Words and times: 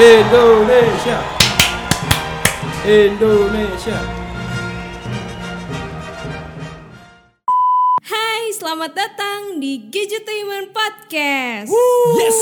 Indonesia. 0.00 1.20
Indonesia. 2.88 4.00
Hai, 8.08 8.48
selamat 8.56 8.96
datang 8.96 9.60
di 9.60 9.92
Gadgetainment 9.92 10.72
Podcast. 10.72 11.68
Yes. 12.16 12.40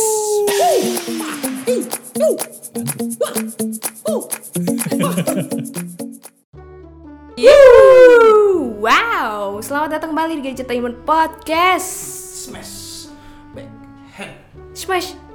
Yuhu. 7.35 8.79
Wow, 8.79 9.59
selamat 9.59 9.99
datang 9.99 10.15
kembali 10.15 10.39
di 10.39 10.43
Gadgetainment 10.47 11.03
Podcast. 11.03 11.91
Smash. 12.47 13.11
Backhand. 13.51 14.31
Smash. 14.79 15.28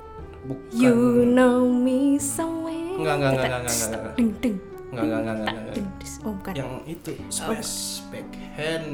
Bukan. 0.44 0.76
You 0.76 0.96
know 1.24 1.72
me 1.72 2.20
somewhere. 2.20 3.00
Enggak, 3.00 3.16
enggak, 3.16 3.32
enggak, 3.32 3.48
enggak, 3.48 3.62
enggak, 3.64 3.88
enggak. 3.88 4.14
Ding, 4.20 4.32
ding. 4.44 4.56
Enggak, 4.92 5.04
enggak, 5.04 5.20
enggak, 5.20 5.36
enggak, 5.36 5.54
enggak. 5.56 5.76
Ding. 5.76 5.88
Oh, 6.24 6.32
bukan. 6.40 6.54
Yang 6.56 6.74
itu 6.88 7.12
smash 7.28 7.76
backhand. 8.12 8.88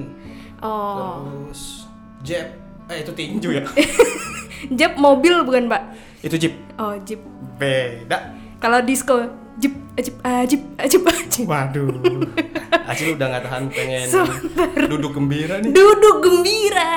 Oh, 0.61 1.25
Terus 1.25 1.61
jab. 2.21 2.47
Eh 2.89 2.97
itu 3.05 3.11
tinju 3.13 3.49
ya. 3.53 3.63
jeb 4.79 4.93
mobil 4.97 5.45
bukan, 5.45 5.69
Pak? 5.69 5.83
itu 6.19 6.35
jeep. 6.35 6.53
Oh, 6.75 6.93
jeep. 7.01 7.21
Beda. 7.55 8.35
Kalau 8.59 8.83
disco, 8.83 9.23
jeep, 9.55 9.71
ajib, 9.95 10.15
ajib, 10.19 10.61
ajib, 10.75 11.01
ajib. 11.07 11.45
Waduh. 11.47 11.95
Acil 12.89 13.13
udah 13.13 13.27
nggak 13.29 13.43
tahan 13.45 13.63
pengen 13.69 14.07
duduk 14.89 15.13
gembira 15.13 15.61
nih. 15.61 15.69
Duduk 15.69 16.25
gembira. 16.25 16.89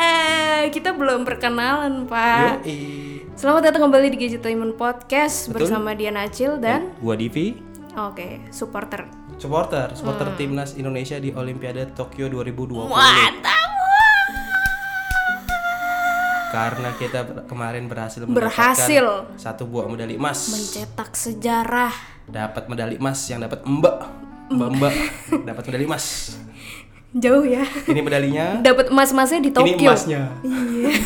Kita 0.73 0.97
belum 0.97 1.29
perkenalan, 1.29 2.09
Pak. 2.09 2.65
Yoi. 2.65 3.12
Selamat 3.33 3.63
datang 3.65 3.89
kembali 3.89 4.09
di 4.09 4.19
Gadgetainment 4.19 4.75
Podcast 4.75 5.47
Betul. 5.47 5.67
bersama 5.67 5.93
Diana 5.93 6.25
Acil 6.25 6.57
dan 6.59 6.93
Gua 6.99 7.17
Divi, 7.17 7.57
oke, 7.93 8.49
supporter. 8.49 9.09
supporter, 9.35 9.91
supporter 9.93 10.29
timnas 10.37 10.77
Indonesia 10.77 11.17
di 11.17 11.31
Olimpiade 11.31 11.91
Tokyo 11.91 12.29
2020. 12.29 12.87
Mantap. 12.87 13.69
Karena 16.53 16.93
kita 16.95 17.21
ber- 17.25 17.45
kemarin 17.47 17.89
berhasil 17.89 18.23
Berhasil. 18.23 19.03
mendapatkan 19.03 19.41
satu 19.41 19.65
buah 19.65 19.89
medali 19.89 20.15
emas. 20.15 20.39
Mencetak 20.49 21.11
sejarah. 21.13 21.93
dapat 22.23 22.65
medali 22.67 22.95
emas 22.97 23.19
yang 23.27 23.41
dapat 23.41 23.61
Mbak. 23.63 23.99
Mbak 24.53 24.69
Mbak 24.73 24.95
dapat 25.43 25.63
medali 25.67 25.85
emas. 25.85 26.37
Jauh 27.13 27.43
ya. 27.43 27.61
Ini 27.85 28.01
medalinya, 28.01 28.57
Dapat 28.63 28.89
emas-emasnya 28.89 29.41
di 29.43 29.51
ini 29.51 29.57
Tokyo. 29.75 29.89
emasnya. 29.91 30.23
Iya. 30.41 30.91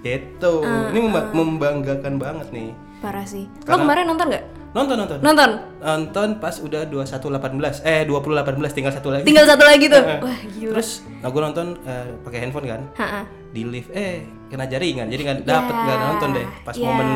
Gitu. 0.00 0.52
Ah, 0.60 0.88
ini 0.88 0.98
memba- 1.00 1.30
membanggakan 1.30 2.16
banget 2.16 2.48
nih. 2.50 2.70
Parah 2.98 3.24
sih. 3.24 3.44
Lo 3.46 3.64
Karena- 3.64 3.82
kemarin 3.82 4.04
nonton 4.06 4.26
nggak? 4.28 4.44
Nonton 4.70 4.96
nonton. 4.96 5.18
Nonton. 5.18 5.50
Nonton 5.78 6.28
pas 6.38 6.54
udah 6.56 6.82
2118. 6.84 7.82
Eh 7.82 8.04
2018 8.04 8.70
tinggal 8.70 8.92
satu 8.92 9.10
lagi. 9.10 9.24
Tinggal 9.24 9.44
satu 9.44 9.64
lagi 9.64 9.86
tuh. 9.86 9.98
Heeh. 9.98 10.20
Wah, 10.20 10.38
gila. 10.48 10.72
Terus, 10.72 10.88
nah 11.18 11.28
gue 11.28 11.42
nonton 11.42 11.66
eh, 11.82 12.06
pakai 12.22 12.38
handphone 12.40 12.66
kan, 12.66 12.82
Ha-ha. 12.94 13.22
di 13.50 13.62
lift, 13.62 13.90
eh 13.90 14.22
kena 14.46 14.64
jaringan, 14.64 15.06
jadi 15.06 15.22
nggak 15.22 15.38
dapet 15.42 15.74
Ya, 15.74 15.82
nggak 15.82 15.98
nonton 16.00 16.28
deh 16.32 16.46
pas 16.62 16.74
ya. 16.74 16.86
momen 16.86 17.08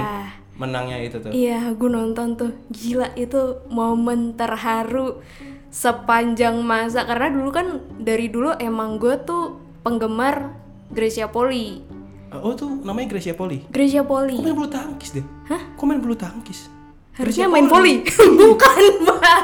menangnya 0.54 0.98
itu 1.00 1.16
tuh. 1.18 1.30
Iya, 1.30 1.72
gue 1.72 1.88
nonton 1.88 2.26
tuh. 2.34 2.50
Gila 2.68 3.14
itu 3.14 3.40
momen 3.68 4.34
terharu 4.34 5.22
sepanjang 5.68 6.58
masa 6.60 7.02
karena 7.02 7.28
dulu 7.28 7.50
kan 7.50 7.66
dari 7.96 8.26
dulu 8.26 8.54
emang 8.56 8.96
gue 8.96 9.14
tuh 9.20 9.58
penggemar 9.80 10.54
Gracia 10.88 11.26
Poli. 11.26 11.82
Oh 12.42 12.54
tuh 12.58 12.82
namanya 12.82 13.14
Gracia 13.14 13.34
Poli. 13.36 13.62
Gracia 13.70 14.02
Poli. 14.02 14.34
Kok 14.34 14.42
main 14.42 14.56
bulu 14.56 14.70
tangkis 14.70 15.10
deh? 15.14 15.24
Hah? 15.46 15.62
Kok 15.78 15.84
main 15.86 16.00
bulu 16.02 16.16
tangkis? 16.18 16.72
Harusnya 17.14 17.46
main 17.46 17.70
volley. 17.70 18.02
Bukan, 18.40 18.82
Mbak. 19.06 19.42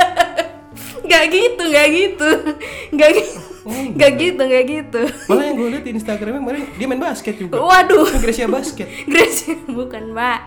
Gak 1.10 1.24
gitu, 1.34 1.62
gak 1.74 1.88
gitu. 1.90 2.30
Gak 2.94 3.10
gitu. 3.18 3.38
Gak 3.98 4.12
gitu, 4.14 4.42
gak 4.46 4.64
gitu. 4.70 5.02
Malah 5.26 5.44
yang 5.50 5.56
gue 5.58 5.68
liat 5.74 5.84
di 5.84 5.90
Instagramnya 5.98 6.38
kemarin 6.38 6.62
dia 6.78 6.86
main 6.86 7.02
basket 7.02 7.34
juga. 7.34 7.58
Waduh. 7.58 8.06
Kan 8.06 8.22
Gracia 8.22 8.46
basket. 8.46 8.86
Gracia 9.10 9.58
bukan, 9.66 10.14
Mbak. 10.14 10.40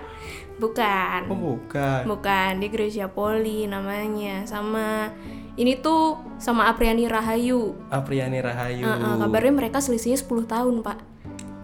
Bukan. 0.63 1.21
Oh 1.27 1.59
bukan. 1.59 2.01
Bukan, 2.07 2.51
dia 2.63 2.69
Gracia 2.71 3.07
Poli 3.11 3.67
namanya. 3.67 4.47
Sama 4.47 5.11
ini 5.59 5.75
tuh 5.75 6.23
sama 6.39 6.71
Apriani 6.71 7.03
Rahayu. 7.11 7.75
Apriani 7.91 8.39
Rahayu. 8.39 8.87
Heeh, 8.87 9.13
kabarnya 9.19 9.53
mereka 9.53 9.83
selisihnya 9.83 10.17
10 10.23 10.47
tahun, 10.47 10.75
Pak. 10.79 11.12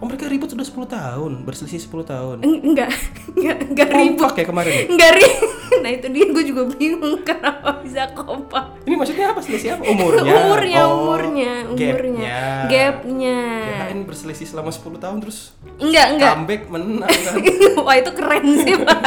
Oh 0.00 0.08
mereka 0.08 0.24
ribut 0.26 0.48
sudah 0.48 0.64
10 0.64 0.80
tahun, 0.88 1.32
berselisih 1.44 1.76
10 1.78 1.92
tahun. 2.02 2.36
Eng- 2.40 2.62
Enggak, 2.66 2.88
enggak, 3.30 3.56
enggak 3.66 3.88
ribut. 3.90 4.16
Kompak 4.24 4.32
ya 4.34 4.46
kemarin 4.46 4.72
ya? 4.72 4.84
Enggak 4.88 5.10
ribut. 5.14 5.50
Nah, 5.70 5.90
itu 5.90 6.06
dia 6.08 6.24
gue 6.26 6.44
juga 6.44 6.62
bingung 6.68 7.20
kenapa 7.20 7.78
bisa 7.78 8.08
kompak. 8.10 8.80
Ini 8.82 8.94
maksudnya 8.94 9.26
apa 9.28 9.40
selisih 9.40 9.76
apa? 9.76 9.82
Umurnya? 9.86 10.32
umurnya, 10.34 10.78
Oh, 10.82 10.90
umurnya, 10.98 11.52
umurnya. 11.68 12.32
Gapnya. 12.32 12.40
Gapnya. 12.66 13.38
Kirain 13.62 14.00
berselisih 14.02 14.46
selama 14.46 14.68
10 14.68 14.96
tahun 14.98 15.18
terus 15.20 15.52
Enggak, 15.76 16.06
enggak. 16.10 16.32
comeback 16.34 16.62
menang 16.66 17.12
kan. 17.12 17.34
Wah, 17.84 17.94
itu 17.94 18.10
keren 18.10 18.46
sih, 18.58 18.74
Pak. 18.78 19.00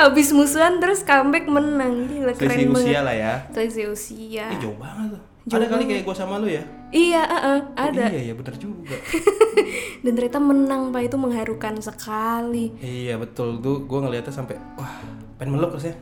Habis 0.00 0.28
musuhan 0.30 0.78
terus 0.78 1.02
comeback 1.02 1.44
menang. 1.44 2.06
Gila, 2.06 2.32
keren 2.32 2.56
Selisih 2.56 2.66
banget. 2.68 2.86
usia 2.86 3.00
lah 3.00 3.14
ya. 3.14 3.34
Selisih 3.50 3.84
usia. 3.90 4.46
Ih 4.48 4.58
jauh 4.60 4.74
banget 4.76 5.18
tuh. 5.50 5.58
Ada 5.58 5.66
kali 5.66 5.84
kayak 5.84 6.02
gue 6.02 6.14
sama 6.14 6.38
lu 6.38 6.46
ya? 6.46 6.62
Iya, 6.88 7.22
uh-uh, 7.22 7.58
Oh, 7.68 7.82
ada. 7.82 8.06
iya 8.08 8.30
ya 8.30 8.34
bener 8.34 8.54
juga. 8.56 8.94
Dan 10.02 10.12
ternyata 10.12 10.38
menang, 10.38 10.82
Pak. 10.90 11.02
Itu 11.04 11.16
mengharukan 11.16 11.74
sekali. 11.78 12.70
iya 12.78 13.14
betul 13.14 13.58
tuh 13.58 13.82
gue 13.82 13.98
ngeliatnya 14.00 14.30
sampai 14.30 14.54
wah 14.74 15.02
pengen 15.34 15.54
meluk 15.54 15.74
terus 15.74 15.90
ya. 15.90 15.94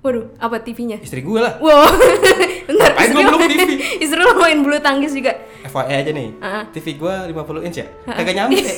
Waduh, 0.00 0.36
apa 0.36 0.60
TV-nya? 0.60 1.00
Istri 1.00 1.20
gue 1.20 1.40
lah. 1.40 1.56
Wow. 1.58 1.88
Bentar, 2.68 2.92
istri 2.98 3.16
lo- 3.16 3.24
belum 3.30 3.40
TV? 3.42 3.70
Istri 4.00 4.20
lo 4.20 4.32
main 4.36 4.60
bulu 4.60 4.76
tangkis 4.78 5.12
juga. 5.12 5.32
FYI 5.64 5.94
aja 5.96 6.10
nih. 6.12 6.28
Ah. 6.40 6.64
TV 6.68 6.86
gue 6.94 7.12
50 7.32 7.64
inch 7.64 7.78
ya. 7.80 7.86
Kagak 8.04 8.34
nyampe. 8.34 8.60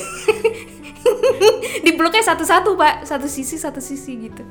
Dipeluknya 1.83 2.23
satu-satu, 2.23 2.75
Pak. 2.75 3.03
Satu 3.03 3.27
sisi, 3.27 3.59
satu 3.59 3.79
sisi 3.79 4.31
gitu. 4.31 4.43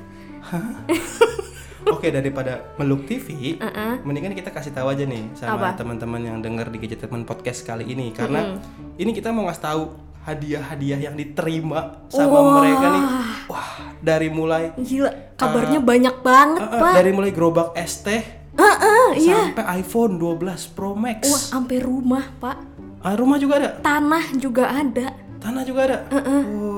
Oke 1.87 2.11
daripada 2.11 2.75
meluk 2.83 3.07
TV, 3.07 3.55
Uh-uh. 3.63 4.03
mendingan 4.03 4.35
kita 4.35 4.51
kasih 4.51 4.75
tahu 4.75 4.91
aja 4.91 5.07
nih 5.07 5.31
sama 5.39 5.71
teman-teman 5.79 6.19
yang 6.19 6.39
denger 6.43 6.67
di 6.75 6.83
Gadget 6.83 7.07
Teman 7.07 7.23
Podcast 7.23 7.63
kali 7.63 7.87
ini 7.87 8.11
karena 8.11 8.59
ini 8.99 9.15
kita 9.15 9.31
mau 9.31 9.47
ngasih 9.47 9.63
tahu 9.63 9.83
hadiah-hadiah 10.27 10.99
yang 11.07 11.15
diterima 11.15 12.03
sama 12.11 12.59
mereka 12.59 12.87
nih. 12.91 13.05
Wah, 13.47 13.71
dari 14.03 14.27
mulai 14.27 14.75
Gila, 14.75 15.39
kabarnya 15.39 15.79
banyak 15.79 16.17
banget, 16.27 16.61
uh, 16.67 16.75
uh, 16.75 16.81
Pak. 16.83 16.93
dari 16.99 17.11
mulai 17.15 17.31
gerobak 17.31 17.71
es 17.79 18.03
teh 18.03 18.23
Heeh, 18.57 19.09
iya. 19.21 19.53
sampai 19.53 19.85
iPhone 19.85 20.17
12 20.19 20.75
Pro 20.75 20.97
Max. 20.97 21.29
Wah, 21.29 21.43
sampai 21.55 21.77
rumah, 21.79 22.25
Pak. 22.41 22.57
Ah, 23.05 23.15
rumah 23.15 23.37
juga 23.37 23.61
ada. 23.61 23.71
Tanah 23.85 24.25
juga 24.35 24.65
ada. 24.73 25.13
Tanah 25.39 25.63
juga 25.63 25.81
ada. 25.87 25.99
Waduh. 26.11 26.76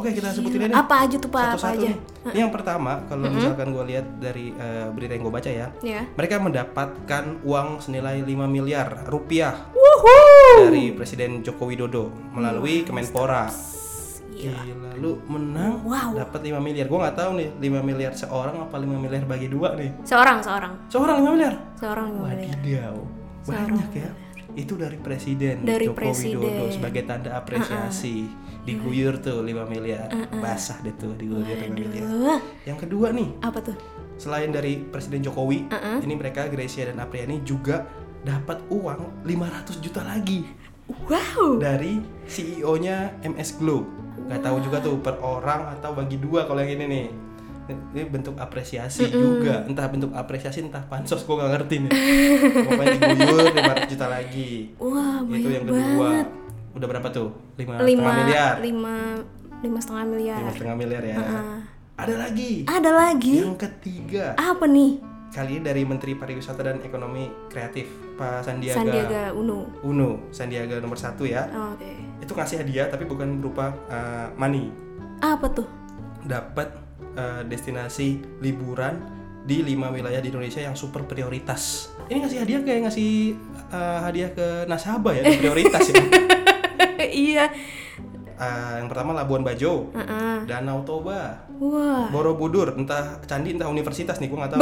Oke, 0.00 0.10
kita 0.10 0.28
sebutin 0.30 0.60
aja. 0.64 0.80
Apa 0.80 0.94
aja 1.04 1.16
tuh, 1.16 1.28
Pak? 1.28 1.44
Apa 1.44 1.52
Satu-satu 1.54 1.76
aja? 1.76 1.88
nih. 1.88 1.98
Ini 2.26 2.38
yang 2.40 2.52
pertama, 2.52 2.92
kalau 3.04 3.28
misalkan 3.28 3.68
gue 3.70 3.84
lihat 3.86 4.06
dari 4.16 4.46
eh, 4.50 4.88
berita 4.88 5.12
yang 5.12 5.22
gue 5.22 5.34
baca 5.34 5.50
ya, 5.50 5.66
Ya. 5.80 6.00
mereka 6.10 6.40
mendapatkan 6.40 7.24
uang 7.42 7.68
senilai 7.80 8.16
5 8.18 8.44
miliar 8.46 9.04
rupiah 9.04 9.68
Wuhu. 9.70 10.16
dari 10.62 10.90
Presiden 10.90 11.40
Joko 11.40 11.64
Widodo 11.64 12.08
melalui 12.32 12.80
Kemenpora. 12.80 13.52
Iya. 14.30 14.56
Gila, 14.56 14.90
lu 14.96 15.20
menang 15.26 15.84
Wow. 15.84 16.16
dapat 16.16 16.40
5 16.42 16.56
miliar. 16.58 16.88
Gua 16.88 17.04
nggak 17.04 17.16
tahu 17.18 17.30
nih 17.36 17.48
5 17.60 17.80
miliar 17.82 18.12
seorang 18.14 18.56
apa 18.58 18.72
5 18.74 18.96
miliar 18.96 19.24
bagi 19.24 19.48
dua 19.48 19.76
nih. 19.76 20.00
Seorang, 20.00 20.40
seorang. 20.40 20.72
Seorang 20.88 21.16
5 21.20 21.28
miliar. 21.30 21.54
Seorang 21.76 22.06
lima 22.10 22.24
miliar. 22.26 22.56
Wadidaw. 22.56 22.96
Banyak 23.42 23.90
ya. 23.94 24.10
Itu 24.50 24.74
dari 24.74 24.96
Presiden 24.96 25.62
Dari 25.62 25.86
Joko 25.86 25.94
presiden. 25.94 26.40
Widodo 26.42 26.64
sebagai 26.70 27.02
tanda 27.04 27.30
apresiasi. 27.34 28.26
Diguyur 28.62 29.18
tuh 29.18 29.40
5 29.40 29.64
miliar. 29.66 30.08
Basah 30.34 30.78
deh 30.80 30.92
tuh 30.92 31.12
diguyur 31.14 31.42
5 31.42 31.70
miliar. 31.70 32.04
Yang 32.64 32.78
kedua 32.84 33.10
nih, 33.10 33.28
apa 33.40 33.60
tuh? 33.60 33.76
selain 34.16 34.52
dari 34.52 34.76
Presiden 34.76 35.24
Jokowi, 35.24 35.64
ini 35.98 36.12
mereka 36.12 36.44
Gracia 36.46 36.84
dan 36.84 37.00
Apriani 37.00 37.40
juga 37.40 37.88
dapat 38.20 38.60
uang 38.68 39.24
500 39.24 39.80
juta 39.80 40.04
lagi 40.04 40.44
Wow. 41.08 41.56
dari 41.56 42.04
CEO-nya 42.28 43.16
MS 43.22 43.56
Glow. 43.56 43.88
Gak 44.28 44.44
tahu 44.44 44.60
juga 44.60 44.84
tuh 44.84 45.00
per 45.00 45.16
orang 45.18 45.72
atau 45.72 45.96
bagi 45.96 46.20
dua 46.20 46.44
kalau 46.44 46.60
yang 46.60 46.76
ini 46.76 46.84
nih. 46.84 47.06
Ini 47.70 48.02
bentuk 48.10 48.34
apresiasi 48.36 49.06
juga, 49.08 49.62
entah 49.64 49.86
bentuk 49.86 50.10
apresiasi 50.10 50.60
entah 50.60 50.82
pansos 50.82 51.22
gue 51.22 51.32
gak 51.32 51.50
ngerti 51.56 51.74
nih. 51.80 51.90
Pokoknya 52.60 52.96
diguyur 53.14 53.44
500 53.56 53.88
juta 53.88 54.06
lagi. 54.10 54.74
Wah, 54.76 55.22
Itu 55.22 55.30
banyak 55.30 55.48
yang 55.48 55.64
kedua. 55.64 55.80
banget. 55.96 56.28
Udah 56.70 56.86
berapa 56.86 57.08
tuh? 57.10 57.28
Lima, 57.58 57.78
Lima, 57.78 57.86
setengah 58.00 58.16
miliar. 58.22 58.52
lima, 58.62 58.94
lima 59.60 59.78
setengah 59.82 60.04
miliar. 60.06 60.38
Lima 60.38 60.52
setengah 60.52 60.76
miliar 60.76 61.02
ya. 61.02 61.16
Ada 61.96 62.14
lagi. 62.16 62.52
Ada 62.64 62.90
lagi? 62.90 63.36
Yang 63.42 63.58
ketiga. 63.60 64.24
Apa 64.34 64.64
nih? 64.64 65.02
Kali 65.30 65.58
ini 65.58 65.62
dari 65.62 65.86
Menteri 65.86 66.18
Pariwisata 66.18 66.58
dan 66.58 66.82
Ekonomi 66.82 67.30
Kreatif 67.46 67.86
Pak 68.18 68.42
Sandiaga, 68.42 68.82
Sandiaga 68.82 69.22
Uno. 69.30 69.62
Uno, 69.86 70.26
Sandiaga 70.34 70.82
nomor 70.82 70.98
satu 70.98 71.22
ya. 71.22 71.46
Oh, 71.54 71.70
Oke. 71.78 71.86
Itu 72.18 72.34
ngasih 72.34 72.58
hadiah 72.58 72.90
tapi 72.90 73.06
bukan 73.06 73.38
berupa 73.38 73.70
uh, 73.86 74.26
money, 74.34 74.74
Apa 75.22 75.46
tuh? 75.50 75.66
dapat 76.20 76.68
eh, 77.16 77.42
destinasi 77.48 78.20
liburan 78.42 79.00
di 79.40 79.64
lima 79.64 79.88
wilayah 79.88 80.20
di 80.20 80.28
Indonesia 80.28 80.60
yang 80.60 80.76
super 80.76 81.06
prioritas. 81.06 81.88
Ini 82.10 82.20
ngasih 82.20 82.38
hadiah 82.42 82.60
kayak 82.60 82.80
ngasih 82.90 83.10
eh, 83.70 83.98
hadiah 84.02 84.30
ke 84.34 84.46
nasabah 84.66 85.14
ya, 85.14 85.22
prioritas 85.40 85.80
ya. 85.88 85.96
Iya. 87.10 87.46
Eh, 88.40 88.72
yang 88.80 88.88
pertama 88.88 89.12
Labuan 89.12 89.44
Bajo, 89.44 89.92
Heeh. 89.92 90.48
Danau 90.48 90.80
Toba, 90.80 91.44
Wah. 91.60 92.08
Borobudur, 92.08 92.72
entah 92.72 93.20
candi 93.28 93.52
entah 93.52 93.68
universitas 93.68 94.16
nih, 94.16 94.32
gua 94.32 94.48
nggak 94.48 94.56
tahu. 94.56 94.60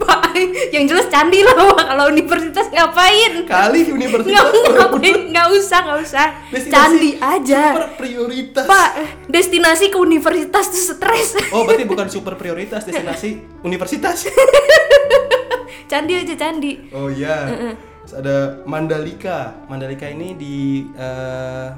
Pak, 0.00 0.20
yang 0.74 0.88
jelas 0.88 1.04
candi 1.12 1.44
lah 1.44 1.52
kalau 1.84 2.08
universitas 2.08 2.72
ngapain? 2.72 3.44
Kali 3.44 3.92
universitas 3.92 4.40
ngapain, 4.72 5.16
nggak 5.36 5.48
usah, 5.52 5.78
nggak 5.84 6.00
usah. 6.00 6.26
destinasi 6.48 6.72
Candi 6.72 7.10
aja. 7.20 7.62
Super 7.76 7.88
prioritas. 8.00 8.64
Pak, 8.64 8.90
destinasi 9.28 9.84
ke 9.92 9.98
universitas 10.00 10.64
tuh 10.72 10.96
stres. 10.96 11.28
Oh, 11.52 11.68
berarti 11.68 11.84
bukan 11.84 12.08
super 12.16 12.40
prioritas 12.40 12.88
destinasi 12.88 13.36
universitas. 13.60 14.24
candi 15.92 16.24
aja 16.24 16.34
candi. 16.40 16.88
Oh 16.96 17.12
iya. 17.12 17.76
Terus 18.10 18.26
Ada 18.26 18.66
Mandalika. 18.66 19.54
Mandalika 19.70 20.10
ini 20.10 20.34
di 20.34 20.82
eh, 20.98 21.68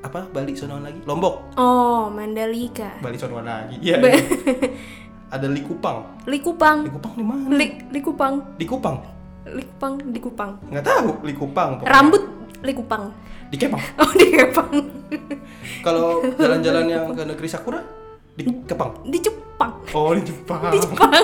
apa? 0.00 0.24
Bali 0.32 0.56
sonoan 0.56 0.80
lagi? 0.80 1.04
Lombok. 1.04 1.60
Oh, 1.60 2.08
Mandalika. 2.08 2.96
Bali 3.04 3.20
sonoan 3.20 3.44
lagi. 3.44 3.76
Iya. 3.84 4.00
Iya. 4.00 4.16
Ada 5.36 5.44
Likupang. 5.44 6.24
Likupang. 6.24 6.88
Likupang 6.88 7.12
di 7.12 7.20
mana? 7.20 7.52
Lik 7.52 7.84
Likupang. 7.92 8.56
Di 8.56 8.64
Kupang. 8.64 8.96
Likupang 9.44 9.94
di 10.08 10.20
Kupang. 10.24 10.50
Nggak 10.72 10.84
tahu 10.88 11.08
Likupang. 11.28 11.70
pokoknya. 11.84 11.92
Rambut 11.92 12.22
Likupang. 12.64 13.04
di 13.52 13.56
Kepang. 13.60 13.84
Oh, 14.00 14.12
di 14.16 14.26
Kepang. 14.32 14.72
Kalau 15.84 16.24
jalan-jalan 16.40 16.84
yang 16.88 17.12
ke 17.12 17.28
negeri 17.28 17.48
Sakura 17.48 17.84
di 18.38 18.44
Kepang. 18.64 19.02
Di 19.02 19.18
Jepang. 19.18 19.72
Oh, 19.90 20.14
di 20.14 20.22
Jepang. 20.22 20.70
Di 20.70 20.78
Jepang. 20.78 21.10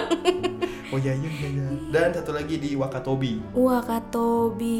Oh 0.92 1.00
iya 1.02 1.10
iya 1.10 1.26
iya. 1.26 1.48
iya. 1.50 1.66
Dan 1.90 2.14
satu 2.14 2.30
lagi 2.30 2.54
di 2.54 2.78
Wakatobi. 2.78 3.42
Wakatobi. 3.50 4.78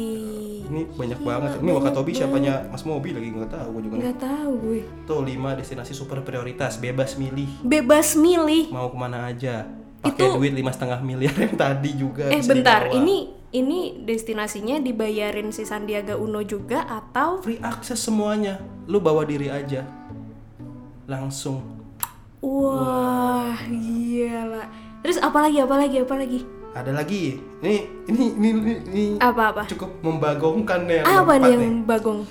Ini 0.63 0.81
banyak 0.95 1.19
banget. 1.19 1.59
Ini 1.59 1.71
Wakatobi 1.75 2.11
siapanya 2.15 2.71
Mas 2.71 2.87
Mobi 2.87 3.11
lagi 3.11 3.35
nggak 3.35 3.51
tahu 3.51 3.67
gue 3.67 3.81
juga. 3.83 3.95
Nggak 3.99 4.17
tahu 4.23 4.51
gue. 4.63 4.79
Tuh 5.03 5.19
5 5.19 5.59
destinasi 5.59 5.91
super 5.91 6.23
prioritas, 6.23 6.79
bebas 6.79 7.19
milih 7.19 7.51
Bebas 7.61 8.15
milih. 8.15 8.71
mau 8.71 8.87
ke 8.87 8.95
mana 8.95 9.27
aja. 9.27 9.67
Pakai 9.99 10.23
Itu- 10.23 10.39
duit 10.39 10.55
lima 10.55 10.71
setengah 10.71 11.03
miliar 11.03 11.35
yang 11.35 11.55
tadi 11.59 11.91
juga. 11.99 12.31
Eh 12.31 12.39
bentar, 12.39 12.87
dibawa. 12.87 12.95
ini 12.95 13.17
ini 13.51 13.79
destinasinya 13.99 14.79
dibayarin 14.79 15.51
si 15.51 15.67
Sandiaga 15.67 16.15
Uno 16.15 16.39
juga 16.47 16.87
atau 16.87 17.43
free 17.43 17.59
akses 17.59 17.99
semuanya. 17.99 18.63
Lu 18.87 19.03
bawa 19.03 19.27
diri 19.27 19.51
aja. 19.51 19.83
Langsung. 21.11 21.74
Wah 22.45 23.57
gila. 23.65 24.63
Terus 25.01 25.17
apa 25.17 25.37
lagi 25.41 25.57
apa 25.57 25.75
lagi 25.75 25.97
apa 26.01 26.15
lagi? 26.17 26.39
Ada 26.75 26.91
lagi. 26.93 27.39
Ini 27.63 27.75
ini 28.05 28.23
ini 28.37 28.49
ini, 28.51 28.73
ini 28.91 29.03
Apa 29.17 29.49
apa? 29.55 29.63
cukup 29.65 29.89
membagongkan 30.03 30.85
nih 30.85 31.01
yang 31.01 31.05
Apa 31.25 31.33
nih 31.41 31.49
yang 31.57 31.87
bagong? 31.87 32.21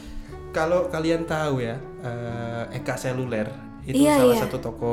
Kalau 0.55 0.87
kalian 0.87 1.26
tahu 1.26 1.66
ya, 1.66 1.75
eh, 2.05 2.78
Eka 2.78 2.94
Seluler 2.94 3.50
itu 3.82 4.06
Iya, 4.06 4.22
salah 4.22 4.34
iya. 4.38 4.43
satu 4.46 4.58
toko 4.62 4.90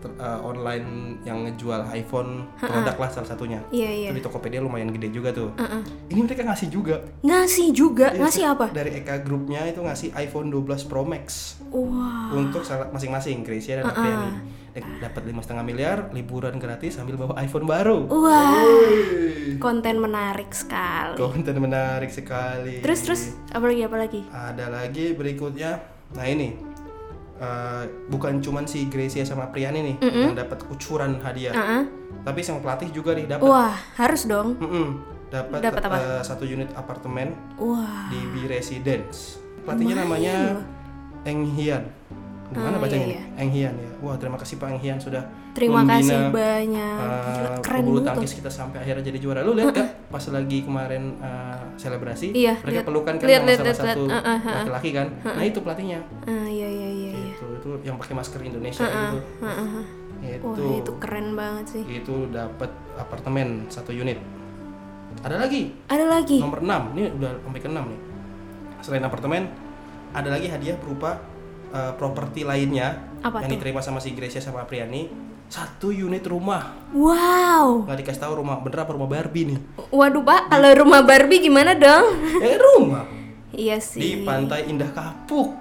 ter- 0.00 0.16
eh, 0.16 0.40
online 0.40 0.86
yang 1.22 1.44
ngejual 1.44 1.84
iPhone 1.92 2.48
produk 2.56 2.96
lah 2.96 3.08
salah 3.08 3.28
satunya. 3.28 3.60
Iya 3.68 3.90
iya. 3.90 4.08
Itu 4.10 4.18
di 4.18 4.24
Tokopedia 4.24 4.58
lumayan 4.58 4.90
gede 4.90 5.12
juga 5.12 5.30
tuh. 5.30 5.52
Heeh. 5.54 5.82
Ini 6.08 6.20
mereka 6.24 6.42
ngasih 6.42 6.68
juga. 6.68 6.96
Ngasih 7.20 7.66
juga, 7.70 8.10
Iya, 8.10 8.20
ngasih 8.24 8.44
apa? 8.48 8.66
Dari 8.72 8.90
Eka 8.96 9.20
grupnya 9.20 9.62
itu 9.64 9.80
ngasih 9.80 10.16
iPhone 10.16 10.48
12 10.48 10.82
Pro 10.84 11.04
Max 11.04 11.60
Wah. 11.68 12.32
untuk 12.32 12.64
masing-masing 12.90 13.44
Gracia 13.44 13.78
dan 13.78 13.86
Apriani. 13.86 14.58
Dapat 14.70 15.26
lima 15.26 15.42
setengah 15.42 15.66
miliar, 15.66 16.14
liburan 16.14 16.54
gratis 16.56 16.94
sambil 16.94 17.18
bawa 17.18 17.34
iPhone 17.36 17.66
baru. 17.66 18.06
Wah. 18.06 18.62
Wih, 18.62 19.58
Konten 19.58 19.98
menarik 19.98 20.54
sekali. 20.54 21.18
Konten 21.18 21.58
menarik 21.58 22.08
sekali. 22.08 22.78
Terus 22.78 23.00
terus 23.02 23.22
apa 23.50 23.66
lagi 23.66 23.82
apa 23.82 23.96
lagi? 23.98 24.20
Ada 24.30 24.70
lagi 24.70 25.12
berikutnya. 25.12 25.82
Nah 26.10 26.24
ini 26.24 26.54
eh, 27.40 27.82
bukan 28.06 28.38
cuman 28.38 28.64
si 28.64 28.86
Gracia 28.86 29.24
sama 29.24 29.48
Priani 29.48 29.80
nih 29.82 29.96
yang 29.98 30.36
dapat 30.36 30.60
kucuran 30.62 31.18
hadiah, 31.18 31.50
Heeh. 31.50 31.82
tapi 32.20 32.40
sang 32.40 32.60
pelatih 32.60 32.92
juga 32.92 33.12
nih 33.12 33.26
dapat. 33.26 33.42
Wah, 33.42 33.74
harus 33.96 34.24
dong. 34.24 34.54
Mm-mm, 34.54 34.88
dapat 35.28 35.58
Dapat 35.58 35.82
apa? 35.82 35.96
eh, 35.96 36.22
satu 36.22 36.44
unit 36.44 36.68
apartemen 36.72 37.32
Wah. 37.56 38.06
di 38.08 38.20
B 38.28 38.44
Residence. 38.44 39.40
Pelatihnya 39.60 39.96
namanya 39.98 40.36
Eng 41.22 41.44
Hian. 41.50 41.84
Gimana 42.50 42.76
Ah, 42.76 42.82
bacanya 42.82 43.06
iya, 43.06 43.22
nih? 43.22 43.38
Eng 43.38 43.50
Hian 43.54 43.74
ya. 43.78 43.90
Wah 44.02 44.18
terima 44.18 44.34
kasih 44.34 44.58
Pak 44.58 44.74
Eng 44.74 44.80
Hian 44.80 44.98
sudah 44.98 45.22
Terima 45.50 45.82
membina, 45.82 45.98
kasih 46.02 46.18
banyak. 46.30 46.98
Eh, 46.98 47.58
keren 47.62 47.84
banget 47.86 48.06
tangkis 48.06 48.34
kita 48.34 48.50
sampai 48.50 48.78
akhirnya 48.82 49.02
jadi 49.02 49.18
juara. 49.18 49.40
Lu 49.42 49.54
lihat 49.54 49.70
gak 49.70 50.10
pas 50.10 50.24
lagi 50.26 50.62
kemarin 50.62 51.14
eh, 51.22 51.58
selebrasi 51.76 52.34
Iya, 52.34 52.58
mereka 52.58 52.70
lihat. 52.82 52.86
pelukan 52.86 53.14
kan 53.14 53.26
lihat, 53.26 53.42
salah 53.46 53.62
lihat, 53.62 53.78
satu 53.78 54.02
ah. 54.10 54.38
laki-laki 54.66 54.90
kan. 54.90 55.06
Nah 55.22 55.44
itu 55.46 55.58
pelatihnya. 55.60 56.00
Iya 56.26 56.42
iya 56.50 56.68
iya 56.70 56.88
iya. 56.88 56.89
Itu 57.70 57.86
yang 57.86 57.96
pakai 57.96 58.12
masker 58.12 58.40
Indonesia 58.42 58.82
itu. 58.82 59.18
Heeh. 59.40 59.84
Itu. 60.20 60.50
Wah, 60.50 60.74
itu 60.76 60.92
keren 60.98 61.32
banget 61.32 61.64
sih. 61.70 61.82
Itu 61.86 62.26
dapat 62.28 62.68
apartemen 62.94 63.64
satu 63.66 63.90
unit. 63.90 64.18
Ada 65.20 65.36
lagi 65.38 65.74
Ada 65.86 66.04
lagi. 66.08 66.38
nomor 66.38 66.58
6 66.60 66.94
ini 66.94 67.10
udah 67.12 67.30
sampai 67.40 67.60
ke 67.60 67.68
6 67.68 67.76
nih 67.76 68.00
selain 68.80 69.02
apartemen 69.02 69.42
ada 70.10 70.30
lagi 70.30 70.46
hadiah 70.46 70.78
berupa 70.78 71.18
uh, 71.68 71.92
properti 71.94 72.40
lainnya 72.40 72.94
Apa 73.20 73.42
yang 73.42 73.50
tuh? 73.50 73.58
diterima 73.58 73.82
sama 73.82 73.98
si 73.98 74.14
Gracia 74.14 74.38
sama 74.38 74.62
Apriani 74.62 75.10
satu 75.46 75.90
unit 75.90 76.22
rumah 76.24 76.78
Wow. 76.94 77.84
nggak 77.84 77.98
dikasih 78.00 78.22
tahu 78.22 78.38
rumah 78.38 78.62
bener 78.62 78.80
apa 78.80 78.94
rumah 78.94 79.10
Barbie 79.10 79.50
nih 79.50 79.58
Waduh, 79.90 80.22
Pak, 80.22 80.46
kalau 80.48 80.70
rumah 80.78 81.02
Barbie 81.02 81.42
gimana 81.42 81.74
dong? 81.74 82.06
eh 82.38 82.54
rumah 82.56 83.04
iya 83.50 83.76
di 83.76 83.84
sih. 83.84 84.22
Pantai 84.22 84.70
Indah 84.70 84.88
Kapuk 84.88 85.58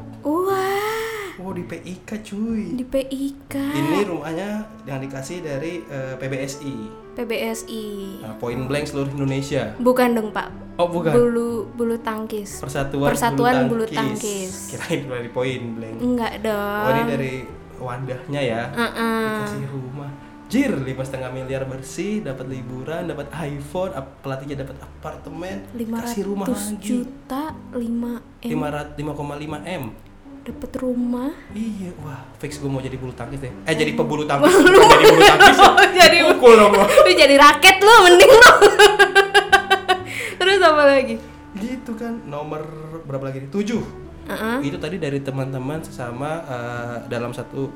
oh 1.50 1.58
di 1.58 1.66
PIK 1.66 2.10
cuy 2.22 2.78
di 2.78 2.86
PIK. 2.86 3.54
ini 3.58 4.06
rumahnya 4.06 4.50
yang 4.86 5.02
dikasih 5.02 5.42
dari 5.42 5.82
uh, 5.84 6.14
PBSI 6.16 6.76
PBSI. 7.18 7.86
nah, 8.22 8.38
Point 8.38 8.70
Blank 8.70 8.86
seluruh 8.86 9.10
Indonesia 9.12 9.74
Bukan 9.76 10.14
dong, 10.14 10.30
Pak. 10.30 10.78
oh 10.78 10.88
bukan 10.88 11.12
Bulu 11.12 11.50
bulu 11.74 11.98
tangkis. 12.00 12.62
Persatuan, 12.62 13.10
Persatuan 13.10 13.66
Bulu 13.66 13.84
Bulu 13.84 13.86
Tangkis. 13.90 14.22
Tangkis. 14.22 14.54
kirain 14.72 15.02
dari 15.04 15.28
Point 15.28 15.66
Blank 15.76 15.96
Enggak 16.00 16.34
dong. 16.40 16.84
Oh 16.86 16.92
ini 16.94 17.04
dari 17.10 17.34
wadahnya 17.76 18.42
ya. 18.46 18.62
Heeh. 18.72 19.26
Dikasih 19.26 19.68
rumah. 19.68 20.12
Jir, 20.50 20.74
lima 20.82 21.06
setengah 21.06 21.30
miliar 21.30 21.62
bersih, 21.66 22.26
dapat 22.26 22.50
liburan, 22.50 23.06
dapat 23.06 23.30
iPhone, 23.38 23.94
ap- 23.94 24.18
pelatihnya 24.26 24.66
dapat 24.66 24.82
apartemen, 24.82 25.62
kasih 25.78 26.26
rumah 26.26 26.50
500 26.50 26.58
lagi. 26.74 26.88
juta 26.90 27.44
5 27.70 27.78
M 28.42 28.50
Lima 28.50 28.68
rat- 28.74 28.98
5,5 28.98 29.62
m. 29.62 29.84
dapat 30.46 30.72
rumah. 30.80 31.32
Iya, 31.52 31.92
wah, 32.02 32.24
fix 32.40 32.58
gue 32.58 32.70
mau 32.72 32.80
jadi 32.80 32.96
bulu 32.96 33.14
tangkis 33.14 33.40
deh. 33.44 33.52
Eh 33.68 33.76
jadi 33.76 33.92
pebulu 33.94 34.24
tangkis, 34.24 34.54
jadi 34.56 35.08
bulu 35.12 35.22
tangkis. 35.24 35.58
jadi 36.00 36.18
Pukul 36.30 36.54
dong 36.56 36.74
lu 37.06 37.12
jadi 37.12 37.36
raket 37.36 37.78
lu 37.84 37.94
mending 38.08 38.32
lu. 38.32 38.52
Terus 40.40 40.60
apa 40.64 40.84
lagi? 40.88 41.16
Gitu 41.60 41.92
kan, 42.00 42.14
nomor 42.24 42.64
berapa 43.04 43.30
lagi? 43.30 43.44
nih? 43.44 43.50
Tujuh. 43.52 43.82
Heeh. 44.30 44.58
Itu 44.72 44.78
tadi 44.78 45.02
dari 45.02 45.20
teman-teman 45.20 45.82
sesama 45.84 46.46
eh, 46.46 46.96
dalam 47.10 47.34
satu 47.34 47.68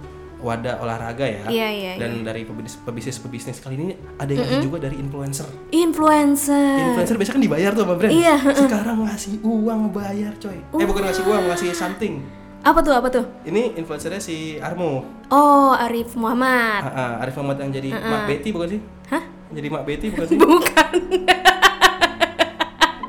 wadah 0.44 0.84
olahraga 0.84 1.24
ya. 1.24 1.44
Iya, 1.48 1.68
iya, 1.72 1.92
Dan 1.96 2.28
dari 2.28 2.44
pebisnis 2.44 2.76
pebisnis 2.84 3.18
pebisnis 3.24 3.58
kali 3.64 3.80
ini 3.80 3.96
ada 4.20 4.28
yang 4.28 4.44
ngasih 4.44 4.64
juga 4.68 4.78
dari 4.84 5.00
influencer. 5.00 5.48
Influencer. 5.72 6.78
Influencer 6.84 7.16
biasanya 7.16 7.36
kan 7.40 7.44
dibayar 7.48 7.72
tuh 7.72 7.84
sama 7.88 7.96
brand. 7.96 8.12
Iya, 8.12 8.36
Sekarang 8.52 8.98
ngasih 9.08 9.34
uang 9.42 9.82
bayar 9.96 10.36
coy. 10.38 10.60
Eh 10.60 10.86
bukan 10.86 11.02
ngasih 11.08 11.24
uang, 11.24 11.44
ngasih 11.48 11.70
something. 11.72 12.43
Apa 12.64 12.80
tuh? 12.80 12.96
Apa 12.96 13.12
tuh? 13.12 13.28
Ini 13.44 13.76
influencernya 13.76 14.24
si 14.24 14.56
Armo. 14.56 15.04
Oh, 15.28 15.76
Arif 15.76 16.16
Muhammad. 16.16 16.88
Ah, 16.88 16.96
ah, 16.96 17.12
Arif 17.20 17.36
Muhammad 17.36 17.60
yang 17.60 17.76
jadi 17.76 17.92
Mak 17.92 18.24
Betty 18.24 18.50
bukan 18.56 18.68
sih? 18.72 18.82
Hah? 19.12 19.24
Jadi 19.52 19.68
Mak 19.68 19.84
Betty 19.84 20.08
bukan 20.16 20.28
sih? 20.32 20.38
Bukan. 20.40 20.92